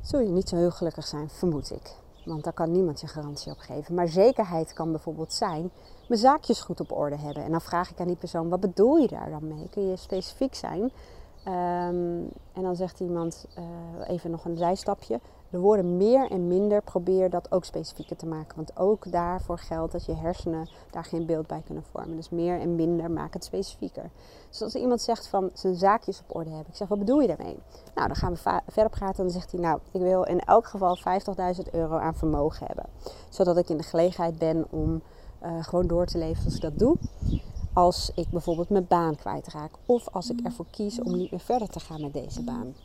[0.02, 2.02] zul je niet zo heel gelukkig zijn, vermoed ik.
[2.26, 3.96] Want daar kan niemand je garantie op geven.
[3.96, 5.72] Maar zekerheid kan bijvoorbeeld zijn
[6.08, 7.44] mijn zaakjes goed op orde hebben.
[7.44, 9.70] En dan vraag ik aan die persoon, wat bedoel je daar dan mee?
[9.70, 10.92] Kun je specifiek zijn?
[11.48, 15.20] Um, en dan zegt iemand, uh, even nog een zijstapje.
[15.50, 18.56] De woorden meer en minder, probeer dat ook specifieker te maken.
[18.56, 22.16] Want ook daarvoor geldt dat je hersenen daar geen beeld bij kunnen vormen.
[22.16, 24.10] Dus meer en minder, maak het specifieker.
[24.50, 26.68] Dus als iemand zegt van zijn zaakjes op orde hebben.
[26.70, 27.60] Ik zeg, wat bedoel je daarmee?
[27.96, 29.18] Nou, dan gaan we verder praten.
[29.18, 32.86] En dan zegt hij, nou, ik wil in elk geval 50.000 euro aan vermogen hebben.
[33.30, 35.02] Zodat ik in de gelegenheid ben om
[35.44, 36.98] uh, gewoon door te leven zoals ik dat doe.
[37.74, 39.72] Als ik bijvoorbeeld mijn baan kwijtraak.
[39.86, 42.76] Of als ik ervoor kies om niet meer verder te gaan met deze baan.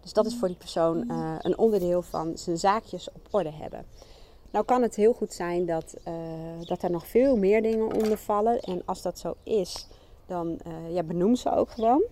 [0.00, 3.86] Dus dat is voor die persoon uh, een onderdeel van zijn zaakjes op orde hebben.
[4.50, 6.14] Nou kan het heel goed zijn dat, uh,
[6.66, 8.60] dat er nog veel meer dingen onder vallen.
[8.60, 9.86] En als dat zo is,
[10.26, 12.02] dan uh, ja, benoem ze ook gewoon.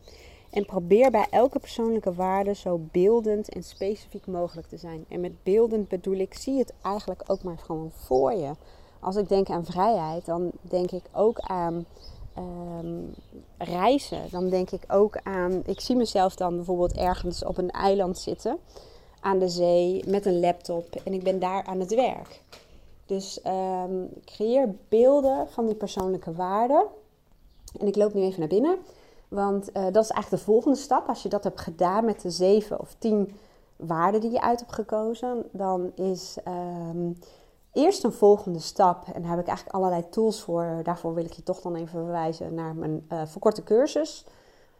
[0.50, 5.04] En probeer bij elke persoonlijke waarde zo beeldend en specifiek mogelijk te zijn.
[5.08, 8.50] En met beeldend bedoel ik, zie het eigenlijk ook maar gewoon voor je.
[9.06, 11.86] Als ik denk aan vrijheid, dan denk ik ook aan
[12.38, 13.14] um,
[13.58, 14.22] reizen.
[14.30, 15.62] Dan denk ik ook aan.
[15.64, 18.58] Ik zie mezelf dan bijvoorbeeld ergens op een eiland zitten.
[19.20, 20.94] Aan de zee met een laptop.
[21.04, 22.40] En ik ben daar aan het werk.
[23.06, 26.84] Dus um, creëer beelden van die persoonlijke waarden.
[27.78, 28.78] En ik loop nu even naar binnen.
[29.28, 31.08] Want uh, dat is eigenlijk de volgende stap.
[31.08, 33.36] Als je dat hebt gedaan met de zeven of tien
[33.76, 37.18] waarden die je uit hebt gekozen, dan is um,
[37.76, 40.80] eerst een volgende stap, en daar heb ik eigenlijk allerlei tools voor.
[40.82, 44.26] Daarvoor wil ik je toch dan even verwijzen naar mijn uh, verkorte cursus.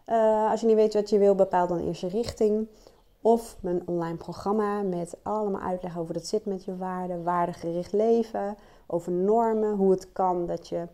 [0.06, 2.68] Uh, als je niet weet wat je wil, bepaal dan eerst je richting.
[3.20, 8.56] Of mijn online programma met allemaal uitleg over dat zit met je waarden, waardegericht leven,
[8.86, 10.88] over normen, hoe het kan dat je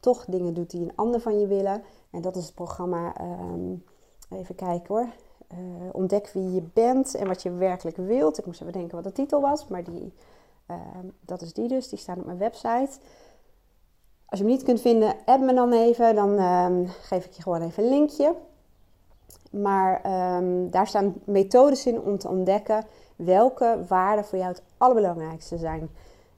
[0.00, 1.82] toch dingen doet die een ander van je willen.
[2.10, 3.84] En dat is het programma, um,
[4.30, 5.06] even kijken hoor,
[5.52, 5.58] uh,
[5.92, 8.38] ontdek wie je bent en wat je werkelijk wilt.
[8.38, 10.12] Ik moest even denken wat de titel was, maar die
[11.20, 12.90] dat is die dus, die staat op mijn website.
[14.32, 17.42] Als je hem niet kunt vinden, add me dan even, dan uh, geef ik je
[17.42, 18.34] gewoon even een linkje.
[19.50, 20.00] Maar
[20.36, 22.84] um, daar staan methodes in om te ontdekken
[23.16, 25.90] welke waarden voor jou het allerbelangrijkste zijn.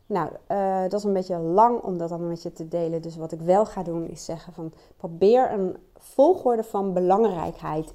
[0.06, 3.02] Nou, uh, dat is een beetje lang om dat allemaal met je te delen.
[3.02, 7.94] Dus wat ik wel ga doen is zeggen van probeer een volgorde van belangrijkheid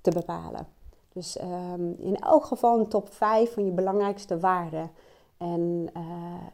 [0.00, 0.66] te bepalen.
[1.12, 1.36] Dus
[1.98, 4.90] in elk geval een top 5 van je belangrijkste waarden.
[5.40, 6.02] En uh,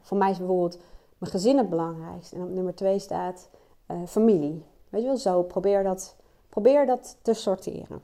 [0.00, 0.78] voor mij is bijvoorbeeld
[1.18, 2.36] mijn gezin het belangrijkste.
[2.36, 3.48] En op nummer 2 staat
[3.90, 4.64] uh, familie.
[4.88, 6.16] Weet je wel, zo probeer dat,
[6.48, 8.02] probeer dat te sorteren.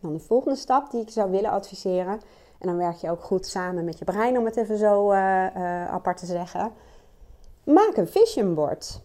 [0.00, 2.20] Dan de volgende stap die ik zou willen adviseren.
[2.58, 5.18] En dan werk je ook goed samen met je brein, om het even zo uh,
[5.86, 6.72] apart te zeggen.
[7.64, 9.00] Maak een vision board.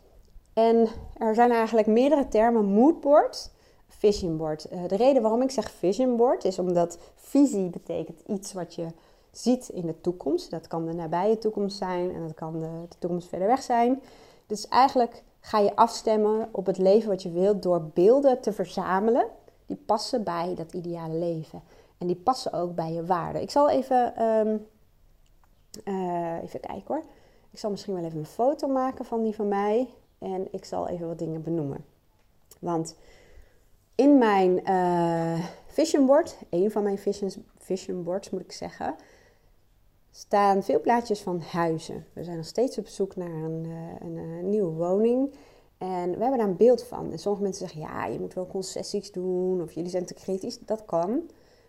[0.54, 2.66] En er zijn eigenlijk meerdere termen.
[2.66, 3.52] Moodboard,
[3.88, 4.70] vision board.
[4.88, 8.88] de reden waarom ik zeg vision board is omdat visie betekent iets wat je
[9.32, 10.52] ziet in de toekomst.
[10.52, 14.02] Dat kan de nabije toekomst zijn en dat kan de, toekomst verder weg zijn.
[14.48, 19.26] Dus eigenlijk ga je afstemmen op het leven wat je wilt door beelden te verzamelen
[19.66, 21.62] die passen bij dat ideale leven.
[21.98, 23.42] En die passen ook bij je waarden.
[23.42, 24.58] Ik zal even, ehm,
[25.84, 27.04] eh, even kijken hoor.
[27.52, 29.90] Ik zal misschien wel even een foto maken van die van mij.
[30.20, 31.86] En ik zal even wat dingen benoemen.
[32.60, 32.96] Want
[33.96, 37.00] in mijn uh, vision board, een van mijn
[37.58, 38.96] vision boards moet ik zeggen,
[40.20, 42.06] staan veel plaatjes van huizen.
[42.14, 45.34] We zijn nog steeds op zoek naar een, uh, een, een nieuwe woning.
[45.78, 47.12] En we hebben daar een beeld van.
[47.12, 50.60] En sommige mensen zeggen, ja, je moet wel concessies doen of jullie zijn te kritisch.
[50.60, 51.10] Dat kan.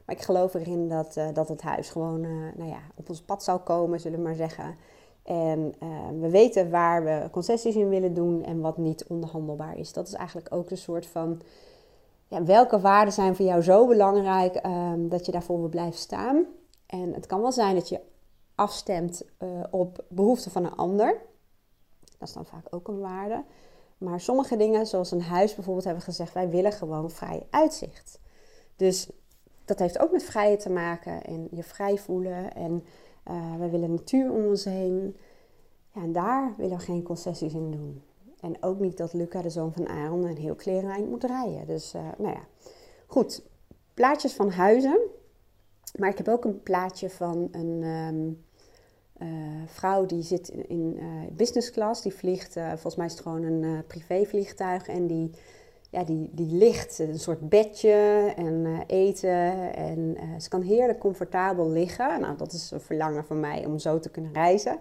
[0.05, 2.21] Maar ik geloof erin dat, uh, dat het huis gewoon
[2.57, 4.77] nou ja, op ons pad zal komen, zullen we maar zeggen.
[5.23, 5.75] En
[6.21, 9.93] we weten waar we concessies in willen doen en wat niet onderhandelbaar is.
[9.93, 11.41] Dat is eigenlijk ook een soort van,
[12.27, 16.47] ja, welke waarden zijn voor jou zo belangrijk ehm, dat je daarvoor wil blijven staan.
[16.87, 18.01] En het kan wel zijn dat je
[18.61, 19.23] afstemt
[19.71, 21.21] op behoeften van een ander.
[22.19, 23.45] Dat is dan vaak ook een waarde.
[23.99, 28.21] Maar sommige dingen, zoals een huis bijvoorbeeld, hebben we gezegd: wij willen gewoon vrij uitzicht.
[28.77, 29.11] Dus
[29.65, 32.55] dat heeft ook met vrijheid te maken en je vrij voelen.
[32.55, 32.85] En
[33.31, 35.17] uh, wij willen natuur om ons heen.
[35.93, 38.03] Ja, en daar willen we geen concessies in doen.
[38.41, 41.67] En ook niet dat Luca, de zoon van Aaron, een heel klereneind moet rijden.
[41.67, 42.43] Dus, uh, nou ja.
[43.07, 43.43] Goed,
[43.95, 44.99] plaatjes van huizen.
[45.99, 47.83] Maar ik heb ook een plaatje van een.
[47.83, 48.49] Um,
[49.23, 49.29] uh,
[49.67, 52.03] vrouw die zit in, in uh, business class.
[52.03, 54.89] Die vliegt, uh, volgens mij is het gewoon een privévliegtuig.
[54.89, 55.31] En die,
[55.91, 59.75] ja, die, die ligt een soort bedje en eten.
[59.75, 62.21] En ze kan heerlijk comfortabel liggen.
[62.21, 64.79] Nou, dat is een verlangen van mij om zo te kunnen reizen.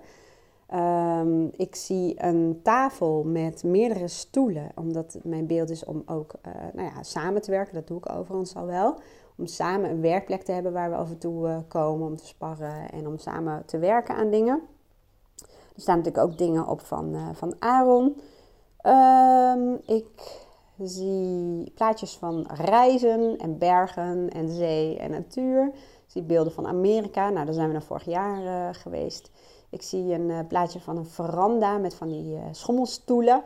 [0.73, 4.71] Um, ik zie een tafel met meerdere stoelen.
[4.75, 6.33] Omdat mijn beeld is om ook
[6.73, 7.73] nou ja, samen te werken.
[7.73, 8.99] Dat doe ik overigens al wel
[9.39, 12.25] om samen een werkplek te hebben waar we af en toe uh, komen om te
[12.25, 14.61] sparren en om samen te werken aan dingen.
[15.75, 18.21] Er staan natuurlijk ook dingen op van, uh, van Aaron.
[18.85, 20.41] Um, ik
[20.83, 25.71] zie plaatjes van reizen en bergen en zee en natuur.
[25.73, 27.29] Ik zie beelden van Amerika.
[27.29, 29.31] Nou, daar zijn we dan vorig jaar uh, geweest.
[29.69, 33.43] Ik zie een plaatje van een veranda met van die schommelstoelen.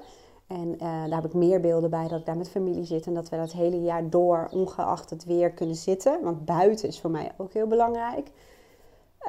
[0.54, 3.14] En uh, daar heb ik meer beelden bij dat ik daar met familie zit en
[3.14, 6.24] dat we dat hele jaar door, ongeacht het weer, kunnen zitten.
[6.24, 8.32] Want buiten is voor mij ook heel belangrijk.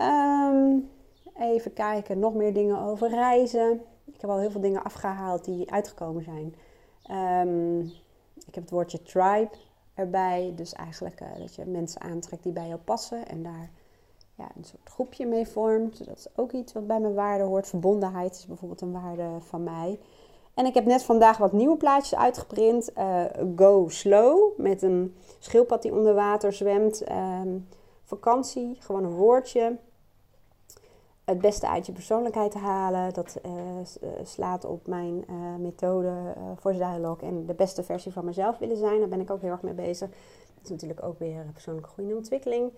[0.01, 0.91] Um,
[1.39, 3.81] even kijken, nog meer dingen over reizen.
[4.05, 6.55] Ik heb al heel veel dingen afgehaald die uitgekomen zijn.
[7.49, 7.81] Um,
[8.47, 9.51] ik heb het woordje tribe
[9.95, 10.53] erbij.
[10.57, 13.71] Dus eigenlijk uh, dat je mensen aantrekt die bij jou passen en daar
[14.35, 16.07] ja, een soort groepje mee vormt.
[16.07, 17.67] Dat is ook iets wat bij mijn waarde hoort.
[17.67, 19.99] Verbondenheid is bijvoorbeeld een waarde van mij.
[20.55, 22.91] En ik heb net vandaag wat nieuwe plaatjes uitgeprint.
[22.99, 23.25] Uh,
[23.57, 27.11] Go Slow, met een schildpad die onder water zwemt.
[27.11, 27.69] Um,
[28.03, 29.77] vakantie, gewoon een woordje.
[31.25, 33.15] Het beste uit je persoonlijkheid te halen.
[33.15, 33.53] Dat uh,
[34.23, 35.25] slaat op mijn
[35.59, 36.13] methode
[36.57, 37.29] voor Dialogue.
[37.29, 38.99] En de beste versie van mezelf willen zijn.
[38.99, 40.09] Daar ben ik ook heel erg mee bezig.
[40.55, 42.73] Dat is natuurlijk ook weer persoonlijke groei en ontwikkeling.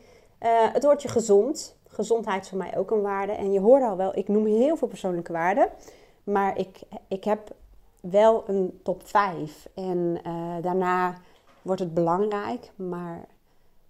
[0.72, 1.76] het woordje gezond.
[1.86, 3.32] Gezondheid is voor mij ook een waarde.
[3.32, 5.68] En je hoorde al wel, ik noem heel veel persoonlijke waarden.
[6.24, 7.54] Maar ik, ik heb
[8.10, 9.68] wel een top 5.
[9.74, 11.14] En uh, daarna
[11.62, 13.26] wordt het belangrijk, maar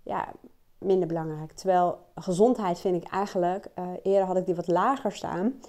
[0.02, 0.32] ja,
[0.78, 1.52] minder belangrijk.
[1.52, 5.60] Terwijl gezondheid vind ik eigenlijk, uh, eerder had ik die wat lager staan.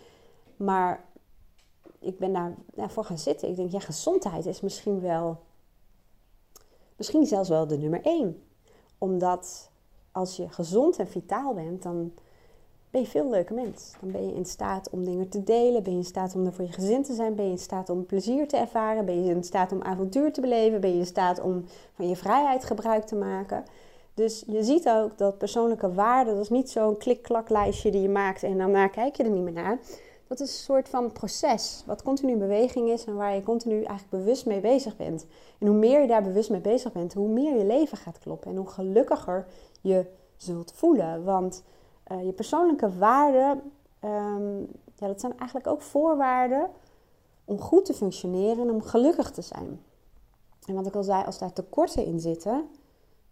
[0.56, 1.06] Maar
[2.00, 3.50] ik ben daar ja, voor gaan zitten.
[3.50, 5.40] Ik denk, ja, gezondheid is misschien wel,
[6.96, 8.44] misschien zelfs wel de nummer 1.
[8.98, 9.72] Omdat
[10.12, 12.14] als je gezond en vitaal bent, dan
[12.98, 13.94] ben je veel leuker mens.
[14.00, 15.84] Dan ben je in staat om dingen te delen.
[15.84, 17.36] Ben je in staat om er voor je gezin te zijn.
[17.36, 19.06] Ben je in staat om plezier te ervaren.
[19.06, 20.82] Ben je in staat om avontuur te beleven.
[20.82, 23.64] Ben je in staat om van je vrijheid gebruik te maken.
[24.14, 28.10] Dus je ziet ook dat persoonlijke waarde, dat is niet zo'n klik-klak lijstje die je
[28.10, 29.80] maakt en daarna kijk je er niet meer naar.
[30.28, 33.76] Dat is een soort van proces, wat continu in beweging is en waar je continu
[33.76, 35.26] eigenlijk bewust mee bezig bent.
[35.60, 38.52] En hoe meer je daar bewust mee bezig bent, hoe meer je leven gaat kloppen
[38.52, 39.46] en hoe gelukkiger
[39.82, 40.06] je
[40.38, 41.24] zult voelen.
[41.24, 41.64] Want
[42.12, 43.72] uh, je persoonlijke waarden,
[44.04, 44.60] um,
[44.96, 46.70] ja, dat zijn eigenlijk ook voorwaarden
[47.46, 49.82] om goed te functioneren en om gelukkig te zijn.
[50.66, 52.70] En wat ik al zei, als daar tekorten in zitten,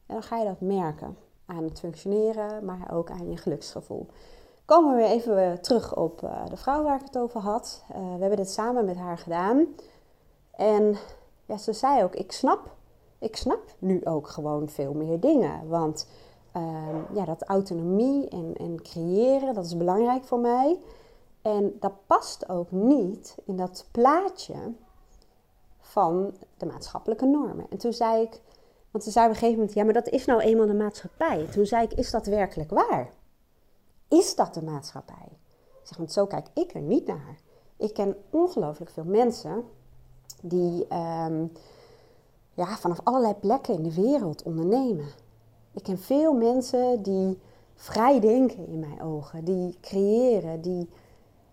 [0.06, 4.08] dan ga je dat merken aan het functioneren, maar ook aan je geluksgevoel.
[4.66, 7.84] Komen we weer even terug op uh, de vrouw waar ik het over had.
[7.88, 9.66] We hebben dit samen met haar gedaan.
[10.52, 10.98] En
[11.46, 12.76] ja, ze zei ook, ik snap,
[13.20, 15.68] ik snap nu ook gewoon veel meer dingen.
[15.68, 16.08] Want
[16.58, 20.80] uh, ja, dat autonomie en, en creëren, dat is belangrijk voor mij.
[21.42, 24.74] En dat past ook niet in dat plaatje
[25.80, 27.66] van de maatschappelijke normen.
[27.70, 28.42] En toen zei ik,
[28.92, 31.46] want ze zei op een gegeven moment, ja, maar dat is nou eenmaal de maatschappij.
[31.52, 33.10] Toen zei ik, is dat werkelijk waar?
[34.08, 35.28] Is dat de maatschappij?
[35.82, 37.38] Ik zeg, want zo kijk ik er niet naar.
[37.78, 39.64] Ik ken ongelooflijk veel mensen
[40.42, 41.46] die ehm,
[42.54, 45.08] ja, vanaf allerlei plekken in de wereld ondernemen.
[45.76, 47.40] Ik ken veel mensen die
[47.74, 50.90] vrij denken in mijn ogen, die creëren, die,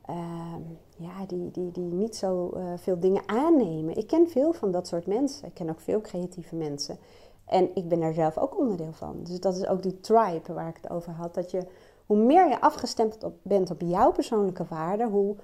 [0.07, 0.63] ehm,
[0.97, 3.97] ja, die, die, die niet zo uh, veel dingen aannemen.
[3.97, 5.47] Ik ken veel van dat soort mensen.
[5.47, 6.99] Ik ken ook veel creatieve mensen.
[7.45, 9.17] En ik ben daar zelf ook onderdeel van.
[9.23, 11.35] Dus dat is ook die tribe waar ik het over had.
[11.35, 11.67] Dat je,
[12.07, 15.37] hoe meer je afgestemd op, bent op jouw persoonlijke waarden, hoe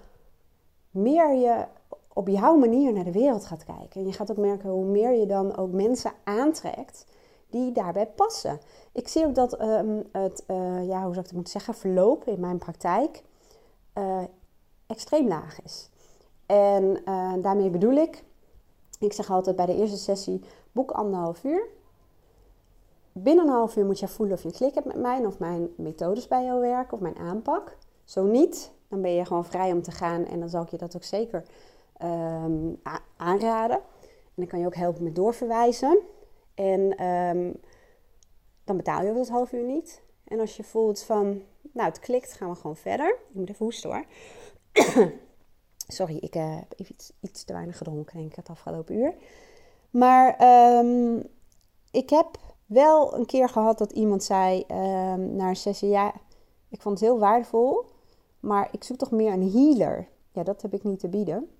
[0.90, 1.64] meer je
[2.12, 4.00] op jouw manier naar de wereld gaat kijken.
[4.00, 7.06] En je gaat ook merken hoe meer je dan ook mensen aantrekt
[7.50, 8.60] die daarbij passen.
[8.92, 12.24] Ik zie ook dat ehm, het, uh, ja, hoe zou ik het moeten zeggen, verloop
[12.24, 13.22] in mijn praktijk
[13.98, 14.22] uh,
[14.86, 15.90] extreem laag is.
[16.46, 18.24] En uh, daarmee bedoel ik,
[18.98, 20.40] ik zeg altijd bij de eerste sessie,
[20.72, 21.68] boek anderhalf uur.
[23.12, 25.68] Binnen een half uur moet je voelen of je klik hebt met mij, of mijn
[25.76, 27.76] methodes bij jou werken, of mijn aanpak.
[28.04, 30.76] Zo niet, dan ben je gewoon vrij om te gaan en dan zal ik je
[30.76, 31.44] dat ook zeker
[32.02, 32.80] um,
[33.16, 33.76] aanraden.
[33.76, 35.98] En dan kan je ook helpen met doorverwijzen.
[36.58, 37.60] En um,
[38.64, 40.02] dan betaal je over dat half uur niet.
[40.24, 41.42] En als je voelt van,
[41.72, 43.18] nou het klikt, gaan we gewoon verder.
[43.28, 44.04] Ik moet even hoesten hoor.
[45.98, 49.14] Sorry, ik heb even iets, iets, te weinig gedronken denk ik het afgelopen uur.
[49.90, 50.42] Maar
[50.78, 51.22] um,
[51.90, 52.26] ik heb
[52.66, 56.12] wel een keer gehad dat iemand zei um, na een sessie, ja,
[56.68, 57.84] ik vond het heel waardevol,
[58.40, 60.08] maar ik zoek toch meer een healer.
[60.32, 61.50] Ja, dat heb ik niet te bieden.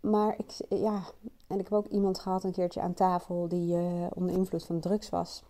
[0.00, 1.02] Maar ik, ja,
[1.48, 4.80] en ik heb ook iemand gehad een keertje aan tafel die uh, onder invloed van
[4.80, 5.44] drugs was.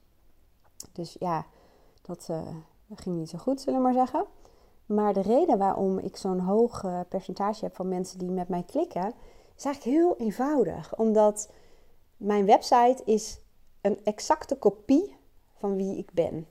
[0.93, 1.47] Dus ja,
[2.03, 2.41] dat uh,
[2.95, 4.25] ging niet zo goed, zullen we maar zeggen.
[4.87, 8.63] Maar de reden waarom ik zo'n hoog uh, percentage heb van mensen die met mij
[8.63, 9.15] klikken,
[9.57, 10.97] is eigenlijk heel eenvoudig.
[10.97, 11.51] Omdat
[12.17, 13.41] mijn website is
[13.81, 15.17] een exacte kopie
[15.59, 16.47] van wie ik ben.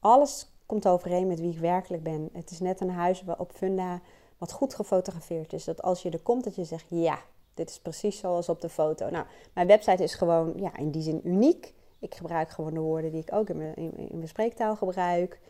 [0.00, 2.28] Alles komt overeen met wie ik werkelijk ben.
[2.32, 4.00] Het is net een huis op Funda
[4.38, 5.64] wat goed gefotografeerd is.
[5.64, 7.18] Dat als je er komt, dat je zegt, ja,
[7.60, 9.10] dit is precies zoals op de foto.
[9.10, 11.74] Nou, mijn website is gewoon ja, in die zin uniek.
[11.98, 15.40] Ik gebruik gewoon de woorden die ik ook in mijn, in, mijn spreektaal gebruik.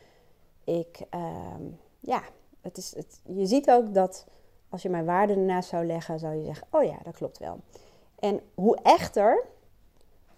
[0.64, 1.20] Ik, uh,
[2.00, 2.22] ja,
[2.60, 4.26] het is, het, je ziet ook dat
[4.68, 7.60] als je mijn waarden ernaast zou leggen, zou je zeggen, oh ja, dat klopt wel.
[8.18, 9.44] En hoe echter,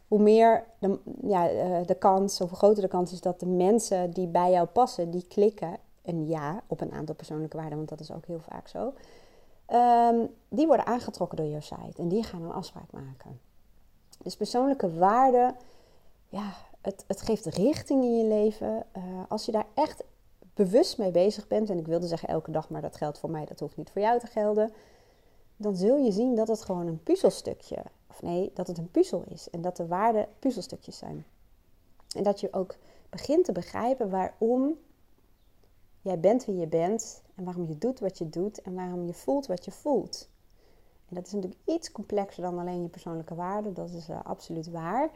[0.09, 3.47] hoe meer de, ja, eh, de kans, of hoe groter de kans is dat de
[3.47, 7.89] mensen die bij jou passen, die klikken een ja op een aantal persoonlijke waarden, want
[7.89, 8.93] dat is ook heel vaak zo.
[9.75, 13.41] Um, die worden aangetrokken door je site en die gaan een afspraak maken.
[14.23, 15.57] Dus persoonlijke waarden,
[16.29, 18.87] ja, het, het geeft richting in je leven.
[18.97, 20.05] Uh, als je daar echt
[20.55, 23.45] bewust mee bezig bent, en ik wilde zeggen elke dag, maar dat geldt voor mij,
[23.45, 24.73] dat hoeft niet voor jou te gelden,
[25.57, 29.25] dan zul je zien dat het gewoon een puzzelstukje, of nee, dat het een puzzel
[29.29, 31.25] is en dat de waarden puzzelstukjes zijn.
[32.17, 32.77] En dat je ook
[33.11, 34.79] begint te begrijpen waarom
[36.01, 39.15] jij bent wie je bent en waarom je doet wat je doet en waarom je
[39.15, 40.29] voelt wat je voelt.
[41.09, 44.71] En dat is natuurlijk iets complexer dan alleen je persoonlijke waarden, dat is uh, absoluut
[44.71, 45.11] waar.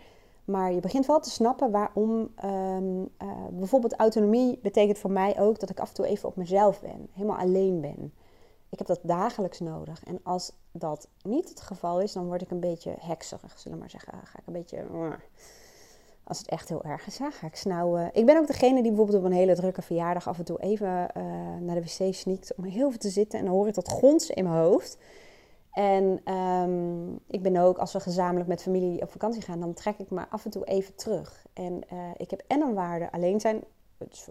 [0.44, 5.60] Maar je begint wel te snappen waarom um, uh, bijvoorbeeld autonomie betekent voor mij ook
[5.60, 8.12] dat ik af en toe even op mezelf ben, helemaal alleen ben.
[8.68, 10.04] Ik heb dat dagelijks nodig.
[10.04, 13.82] En als dat niet het geval is, dan word ik een beetje hekserig, zullen we
[13.82, 14.12] maar zeggen.
[14.24, 14.86] Ga ik een beetje.
[16.28, 18.10] Als het echt heel erg is, ga ik snauwen.
[18.12, 20.86] Ik ben ook degene die bijvoorbeeld op een hele drukke verjaardag af en toe even
[21.16, 21.22] uh,
[21.60, 23.38] naar de wc sneakt om heel veel te zitten.
[23.38, 24.98] En dan hoor ik dat gons in mijn hoofd.
[25.72, 29.98] En um, ik ben ook, als we gezamenlijk met familie op vakantie gaan, dan trek
[29.98, 31.46] ik me af en toe even terug.
[31.52, 33.64] En uh, ik heb en een waarde alleen zijn,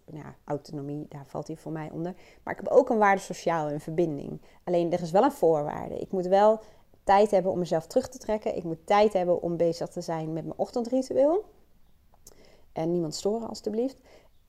[0.05, 2.13] nou ja, autonomie, daar valt hij voor mij onder.
[2.43, 4.41] Maar ik heb ook een waarde sociaal en verbinding.
[4.63, 5.99] Alleen er is wel een voorwaarde.
[5.99, 6.59] Ik moet wel
[7.03, 8.55] tijd hebben om mezelf terug te trekken.
[8.55, 11.45] Ik moet tijd hebben om bezig te zijn met mijn ochtendritueel.
[12.75, 13.97] En niemand storen, alstublieft.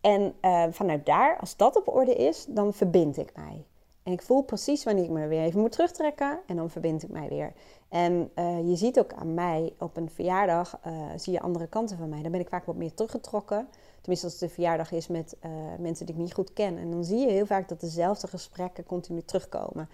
[0.01, 3.65] En uh, vanuit daar, als dat op orde is, dan verbind ik mij.
[4.03, 7.11] En ik voel precies wanneer ik me weer even moet terugtrekken en dan verbind ik
[7.11, 7.53] mij weer.
[7.89, 10.79] En uh, je ziet ook aan mij op een verjaardag,
[11.17, 12.23] zie je andere kanten van mij.
[12.23, 13.69] Dan ben ik vaak wat meer teruggetrokken.
[14.01, 15.37] Tenminste, als het een verjaardag is met
[15.79, 16.79] mensen die ik niet goed ken.
[16.79, 19.89] En dan zie je heel vaak dat dezelfde gesprekken continu terugkomen.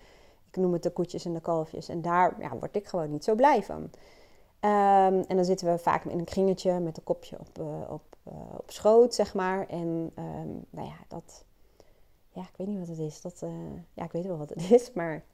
[0.51, 1.89] Ik noem het de koetjes en de kalfjes.
[1.89, 3.91] En daar ja, word ik gewoon niet zo blij van.
[4.65, 8.03] Um, en dan zitten we vaak in een kringetje met een kopje op, op,
[8.57, 9.67] op schoot, zeg maar.
[9.69, 11.45] En um, nou ja, dat
[12.33, 13.21] ja, ik weet niet wat het is.
[13.21, 13.51] Dat, uh,
[13.95, 15.25] ja, ik weet wel wat het is, maar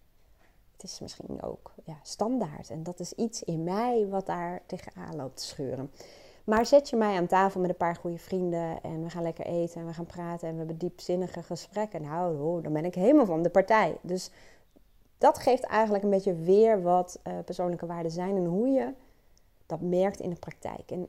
[0.72, 2.70] het is misschien ook ja, standaard.
[2.70, 5.90] En dat is iets in mij wat daar tegenaan loopt te scheuren.
[6.44, 9.46] Maar zet je mij aan tafel met een paar goede vrienden en we gaan lekker
[9.46, 12.02] eten en we gaan praten en we hebben diepzinnige gesprekken.
[12.02, 13.96] Nou, oh, dan ben ik helemaal van de partij.
[14.00, 14.30] Dus
[15.18, 18.92] dat geeft eigenlijk een beetje weer wat uh, persoonlijke waarden zijn en hoe je
[19.66, 20.90] dat merkt in de praktijk.
[20.90, 21.08] En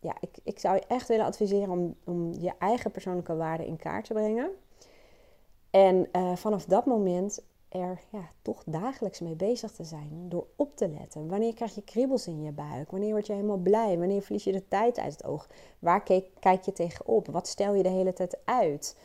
[0.00, 3.76] ja, ik, ik zou je echt willen adviseren om, om je eigen persoonlijke waarden in
[3.76, 4.50] kaart te brengen.
[5.70, 10.26] En uh, vanaf dat moment er ja, toch dagelijks mee bezig te zijn.
[10.28, 11.28] Door op te letten.
[11.28, 12.90] Wanneer krijg je kriebels in je buik?
[12.90, 13.98] Wanneer word je helemaal blij?
[13.98, 15.48] Wanneer verlies je de tijd uit het oog?
[15.78, 17.26] Waar kijk, kijk je tegenop?
[17.26, 18.96] Wat stel je de hele tijd uit?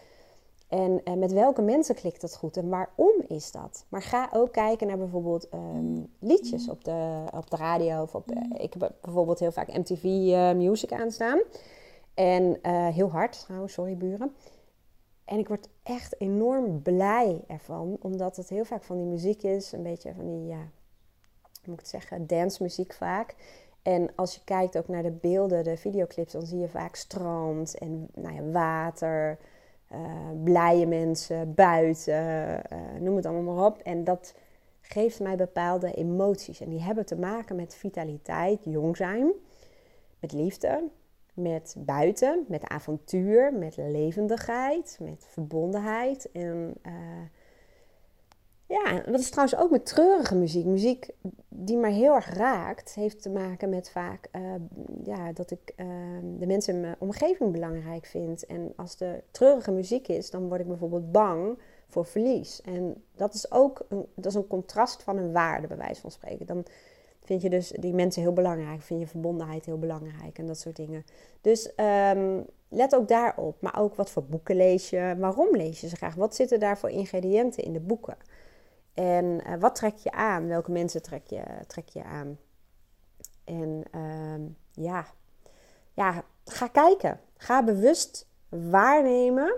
[0.67, 3.85] En, en, met welke mensen klikt dat goed en waarom is dat?
[3.89, 8.01] Maar ga ook kijken naar bijvoorbeeld ehm, liedjes op de, op de radio.
[8.01, 11.39] Of op ik heb bijvoorbeeld heel vaak MTV uh, eh, Music aanstaan.
[12.13, 14.35] En uh, heel hard trouwens, sorry buren.
[15.25, 19.71] En ik word echt enorm blij ervan, omdat het heel vaak van die muziek is,
[19.71, 20.57] een beetje van die, ja,
[21.41, 23.35] hoe moet ik het zeggen, dancemuziek vaak.
[23.81, 27.77] En als je kijkt ook naar de beelden, de videoclips, dan zie je vaak strand
[27.77, 29.37] en nou ja, water,
[29.95, 32.23] uh, blije mensen, buiten,
[32.73, 33.77] uh, noem het allemaal maar op.
[33.77, 34.35] En dat
[34.81, 36.61] geeft mij bepaalde emoties.
[36.61, 39.31] En die hebben te maken met vitaliteit, jong zijn,
[40.19, 40.83] met liefde,
[41.33, 46.31] met buiten, met avontuur, met levendigheid, met verbondenheid.
[46.31, 46.93] En uh,
[48.67, 50.65] ja, dat is trouwens ook met treurige muziek.
[50.65, 51.09] Muziek
[51.49, 54.41] die mij heel erg raakt, heeft te maken met vaak uh,
[55.03, 55.85] ja, dat ik uh,
[56.37, 58.45] de mensen in mijn omgeving belangrijk vind.
[58.45, 62.61] En als er treurige muziek is, dan word ik bijvoorbeeld bang voor verlies.
[62.61, 66.11] En dat is ook een, dat is een contrast van een waarde, bij wijze van
[66.11, 66.45] spreken.
[66.45, 66.65] Dan
[67.23, 70.75] vind je dus die mensen heel belangrijk, vind je verbondenheid heel belangrijk en dat soort
[70.75, 71.05] dingen.
[71.41, 71.71] Dus
[72.15, 73.61] um, let ook daarop.
[73.61, 76.15] Maar ook wat voor boeken lees je, waarom lees je ze graag?
[76.15, 78.17] Wat zitten daar voor ingrediënten in de boeken?
[78.95, 80.47] En uh, wat trek je aan?
[80.47, 82.37] Welke mensen trek je, trek je aan?
[83.43, 85.05] En um, ja.
[85.93, 87.19] ja, ga kijken.
[87.37, 89.55] Ga bewust waarnemen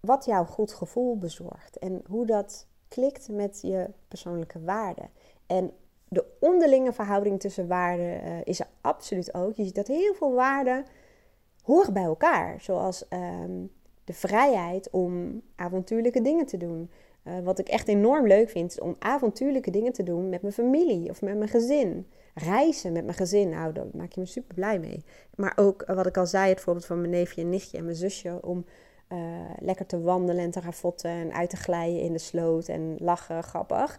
[0.00, 5.10] wat jouw goed gevoel bezorgt en hoe dat klikt met je persoonlijke waarden.
[5.46, 5.72] En
[6.08, 9.54] de onderlinge verhouding tussen waarden uh, is er absoluut ook.
[9.54, 10.84] Je ziet dat heel veel waarden
[11.62, 12.60] horen bij elkaar.
[12.60, 13.72] Zoals um,
[14.04, 16.90] de vrijheid om avontuurlijke dingen te doen.
[17.24, 20.54] Uh, wat ik echt enorm leuk vind, is om avontuurlijke dingen te doen met mijn
[20.54, 22.06] familie of met mijn gezin.
[22.34, 25.04] Reizen met mijn gezin, nou, daar maak je me super blij mee.
[25.36, 27.84] Maar ook, uh, wat ik al zei, het voorbeeld van mijn neefje en nichtje en
[27.84, 28.64] mijn zusje, om
[29.12, 29.18] uh,
[29.58, 33.42] lekker te wandelen en te ravotten en uit te glijden in de sloot en lachen,
[33.42, 33.98] grappig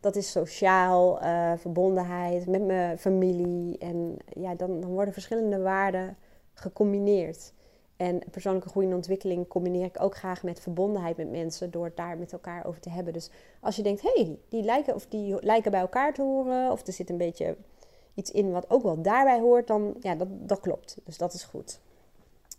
[0.00, 1.18] dat is sociaal,
[1.58, 3.78] verbondenheid met mijn familie.
[3.78, 6.16] En ja, dan, dan worden verschillende waarden
[6.52, 7.52] gecombineerd.
[7.96, 11.96] En persoonlijke groei en ontwikkeling combineer ik ook graag met verbondenheid met mensen door het
[11.96, 13.12] daar met elkaar over te hebben.
[13.12, 13.30] Dus
[13.60, 16.86] als je denkt, hé, hey, die, lijken, of die lijken bij elkaar te horen, of
[16.86, 17.56] er zit een beetje
[18.14, 20.96] iets in wat ook wel daarbij hoort, dan ja, dat, dat klopt.
[21.04, 21.80] Dus dat is goed.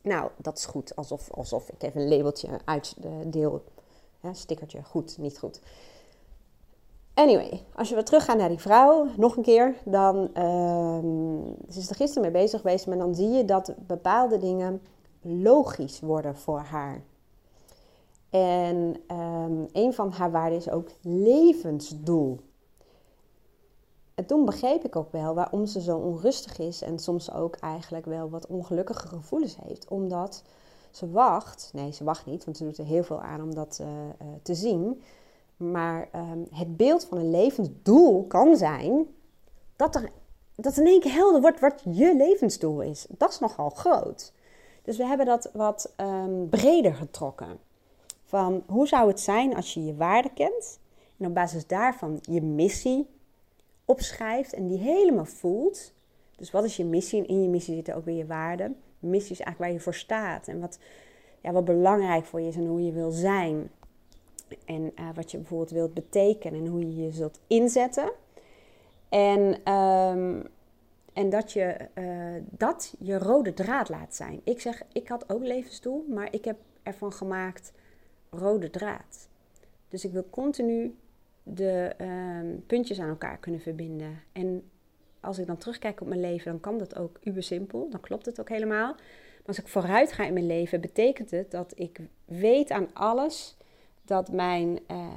[0.01, 0.95] Nou, dat is goed.
[0.95, 3.63] Alsof, alsof ik even een labeltje uitdeel.
[4.21, 4.83] Ja, stickertje.
[4.83, 5.61] Goed, niet goed.
[7.13, 10.99] Anyway, als je weer teruggaat naar die vrouw, nog een keer, dan uh,
[11.69, 14.81] ze is er gisteren mee bezig geweest, maar dan zie je dat bepaalde dingen
[15.21, 17.03] logisch worden voor haar.
[18.29, 22.39] En um, een van haar waarden is ook levensdoel.
[24.15, 28.05] En toen begreep ik ook wel waarom ze zo onrustig is en soms ook eigenlijk
[28.05, 29.87] wel wat ongelukkige gevoelens heeft.
[29.87, 30.43] Omdat
[30.91, 33.79] ze wacht, nee ze wacht niet, want ze doet er heel veel aan om dat
[33.81, 35.01] uh, uh, te zien.
[35.57, 39.05] Maar um, het beeld van een levensdoel kan zijn
[39.75, 40.11] dat er
[40.55, 43.05] dat in één keer helder wordt wat je levensdoel is.
[43.09, 44.33] Dat is nogal groot.
[44.87, 47.59] Dus we hebben dat wat um, breder getrokken.
[48.23, 50.79] Van hoe zou het zijn als je je waarde kent
[51.17, 53.07] en op basis daarvan je missie
[53.85, 55.93] opschrijft en die helemaal voelt.
[56.35, 57.19] Dus wat is je missie?
[57.19, 58.77] En in je missie zitten ook weer je waarden.
[58.99, 60.79] Missie is eigenlijk waar je voor staat en wat,
[61.41, 63.71] ja, wat belangrijk voor je is en hoe je wil zijn.
[64.65, 68.11] En uh, wat je bijvoorbeeld wilt betekenen en hoe je je zult inzetten.
[69.09, 70.47] En, um,
[71.17, 74.41] en dat je uh, dat je rode draad laat zijn.
[74.43, 77.71] Ik zeg, ik had ook levensdoel, maar ik heb ervan gemaakt
[78.29, 79.29] rode draad.
[79.87, 80.95] Dus ik wil continu
[81.43, 84.21] de um, puntjes aan elkaar kunnen verbinden.
[84.31, 84.69] En
[85.19, 87.89] als ik dan terugkijk op mijn leven, dan kan dat ook uber simpel.
[87.89, 88.93] Dan klopt het ook helemaal.
[88.93, 93.57] Maar als ik vooruit ga in mijn leven, betekent het dat ik weet aan alles
[94.05, 95.07] dat mijn, uh,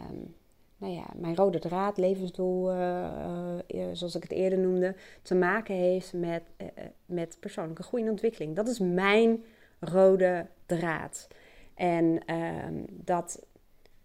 [0.80, 5.74] nou ja, mijn rode draad, levensdoel, uh, uh, zoals ik het eerder noemde, te maken
[5.74, 6.66] heeft met, eh,
[7.06, 8.56] met persoonlijke groei en ontwikkeling.
[8.56, 9.44] Dat is mijn
[9.80, 11.28] rode draad.
[11.74, 13.46] En ehm, dat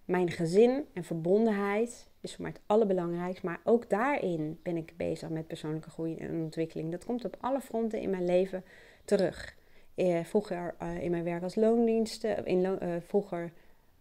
[0.05, 3.45] mijn gezin en verbondenheid is voor mij het allerbelangrijkste.
[3.45, 6.91] Maar ook daarin ben ik bezig met persoonlijke groei en ontwikkeling.
[6.91, 8.63] Dat komt op alle fronten in mijn leven
[9.05, 9.55] terug.
[10.23, 13.51] vroeger in mijn werk als loondiensten, in vroeger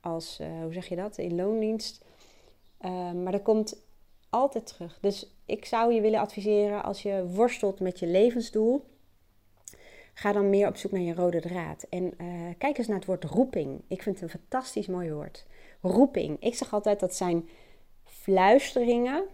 [0.01, 2.05] als, hoe zeg je dat, in loondienst.
[2.85, 3.83] Uh, maar dat komt
[4.31, 4.99] altijd terug.
[5.01, 8.85] Dus ik zou je willen adviseren als je worstelt met je levensdoel.
[10.15, 11.87] ga dan meer op zoek naar je rode draad.
[11.91, 13.83] En uh, kijk eens naar het woord roeping.
[13.89, 15.47] Ik vind het een fantastisch mooi woord.
[15.81, 16.37] Roeping.
[16.41, 17.49] Ik zeg altijd dat zijn
[18.05, 19.25] fluisteringen,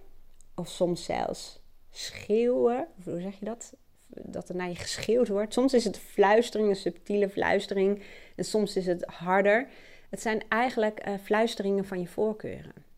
[0.55, 2.88] of soms zelfs schreeuwen.
[3.05, 3.74] Hoe zeg je dat?
[4.07, 5.53] Dat er naar je geschreeuwd wordt.
[5.53, 8.03] Soms is het fluistering, een subtiele fluistering.
[8.36, 9.68] En soms is het harder.
[10.11, 12.89] Het zijn eigenlijk uh, fluisteringen van je voorkeuren.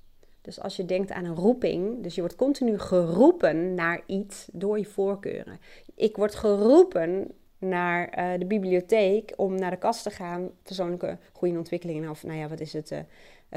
[0.42, 4.78] Dus als je denkt aan een roeping, dus je wordt continu geroepen naar iets door
[4.78, 5.58] je voorkeuren.
[5.94, 11.58] Ik word geroepen naar uh, de bibliotheek om naar de kast te gaan, persoonlijke goede
[11.58, 12.98] ontwikkelingen, of nou ja, wat is het, uh,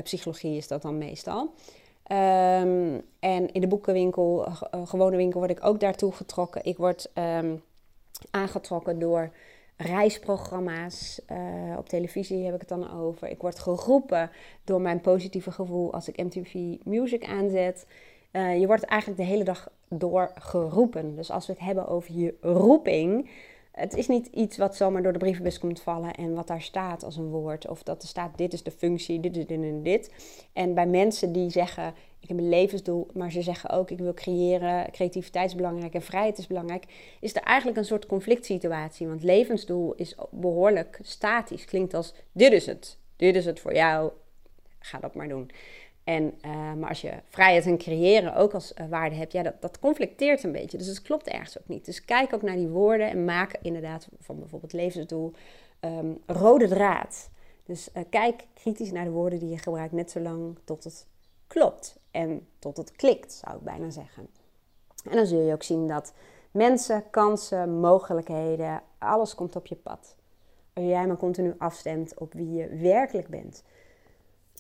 [0.04, 1.54] psychologie is dat dan meestal.
[2.12, 4.48] Um, en in de boekenwinkel,
[4.86, 6.66] gewone winkel, word ik ook daartoe getrokken.
[6.66, 7.62] Ik word um,
[8.32, 9.32] aangetrokken door
[9.78, 11.22] reisprogramma's.
[11.32, 13.28] Uh, op televisie heb ik het dan over.
[13.28, 14.30] Ik word geroepen
[14.64, 17.86] door mijn positieve gevoel als ik MTV Music aanzet.
[18.32, 21.16] Uh, je wordt eigenlijk de hele dag door geroepen.
[21.16, 23.30] Dus als we het hebben over je roeping,
[23.72, 27.04] het is niet iets wat zomaar door de brievenbus komt vallen en wat daar staat
[27.04, 27.68] als een woord.
[27.68, 30.14] Of dat er staat, dit is de functie, dit dit en dit.
[30.54, 31.94] En bij mensen die zeggen,
[32.26, 36.02] ik heb een levensdoel, maar ze zeggen ook, ik wil creëren, creativiteit is belangrijk en
[36.02, 36.86] vrijheid is belangrijk.
[37.20, 39.08] Is er eigenlijk een soort conflict situatie.
[39.08, 41.66] Want levensdoel is behoorlijk statisch.
[41.66, 44.12] Klinkt als, dit is het, dit is het voor jou,
[44.80, 45.52] ga dat maar doen.
[46.04, 49.62] En, uh, maar als je vrijheid en creëren ook als uh, waarde hebt, ja, dat,
[49.62, 50.78] dat conflicteert een beetje.
[50.78, 51.86] Dus het klopt ergens ook niet.
[51.86, 55.34] Dus kijk ook naar die woorden en maak inderdaad van bijvoorbeeld levensdoel
[55.82, 57.30] um, rode draad.
[57.66, 61.08] Dus uh, kijk kritisch naar de woorden die je gebruikt, net zolang tot het
[61.48, 64.28] klopt en tot het klikt, zou ik bijna zeggen.
[65.10, 66.14] En dan zul je ook zien dat
[66.52, 70.16] mensen, kansen, mogelijkheden, alles komt op je pad.
[70.74, 73.64] Als jij maar continu afstemt op wie je werkelijk bent.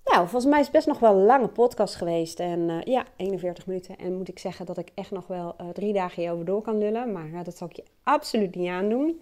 [0.05, 2.39] Nou, volgens mij is het best nog wel een lange podcast geweest.
[2.39, 3.97] En uh, ja, 41 minuten.
[3.97, 6.77] En moet ik zeggen dat ik echt nog wel uh, drie dagen hierover door kan
[6.77, 7.11] lullen.
[7.11, 9.21] Maar uh, dat zal ik je absoluut niet aandoen.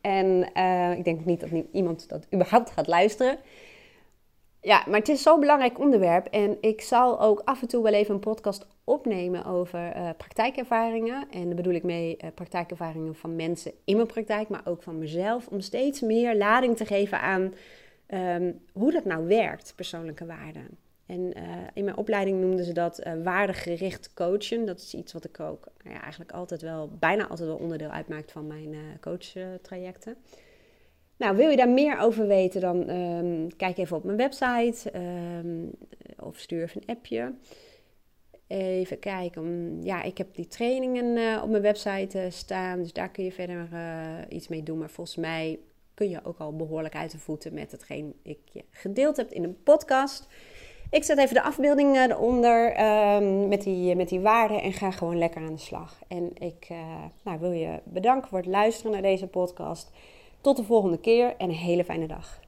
[0.00, 0.42] En
[0.96, 3.38] ik denk niet dat iemand dat überhaupt gaat luisteren.
[4.66, 6.26] Ja, maar het is zo'n belangrijk onderwerp.
[6.26, 11.26] En ik zal ook af en toe wel even een podcast opnemen over praktijkervaringen.
[11.30, 15.46] En daar bedoel ik mee praktijkervaringen van mensen in mijn praktijk, maar ook van mezelf.
[15.46, 17.54] Om steeds meer lading te geven aan
[18.08, 20.68] um, hoe dat nou werkt, persoonlijke waarden.
[21.06, 21.42] En uh,
[21.74, 24.64] in mijn opleiding noemden ze dat waardegericht coachen.
[24.64, 27.90] Dat is iets wat ik ook nou ja, eigenlijk altijd wel, bijna altijd wel onderdeel
[27.90, 30.16] uitmaakt van mijn coachtrajecten.
[31.16, 35.70] Nou, wil je daar meer over weten, dan um, kijk even op mijn website um,
[36.18, 37.32] of stuur even een appje.
[38.46, 39.78] Even kijken.
[39.82, 43.68] Ja, ik heb die trainingen op mijn website staan, dus daar kun je verder
[44.28, 44.78] iets mee doen.
[44.78, 45.58] Maar volgens mij
[45.94, 49.44] kun je ook al behoorlijk uit de voeten met hetgeen ik je gedeeld heb in
[49.44, 50.28] een podcast.
[50.90, 52.80] Ik zet even de afbeelding eronder
[53.14, 55.98] um, met, die, met die waarden en ga gewoon lekker aan de slag.
[56.08, 56.68] En ik
[57.22, 59.90] nou, wil je bedanken voor het luisteren naar deze podcast.
[60.46, 62.40] Tot de volgende keer en een hele fijne dag.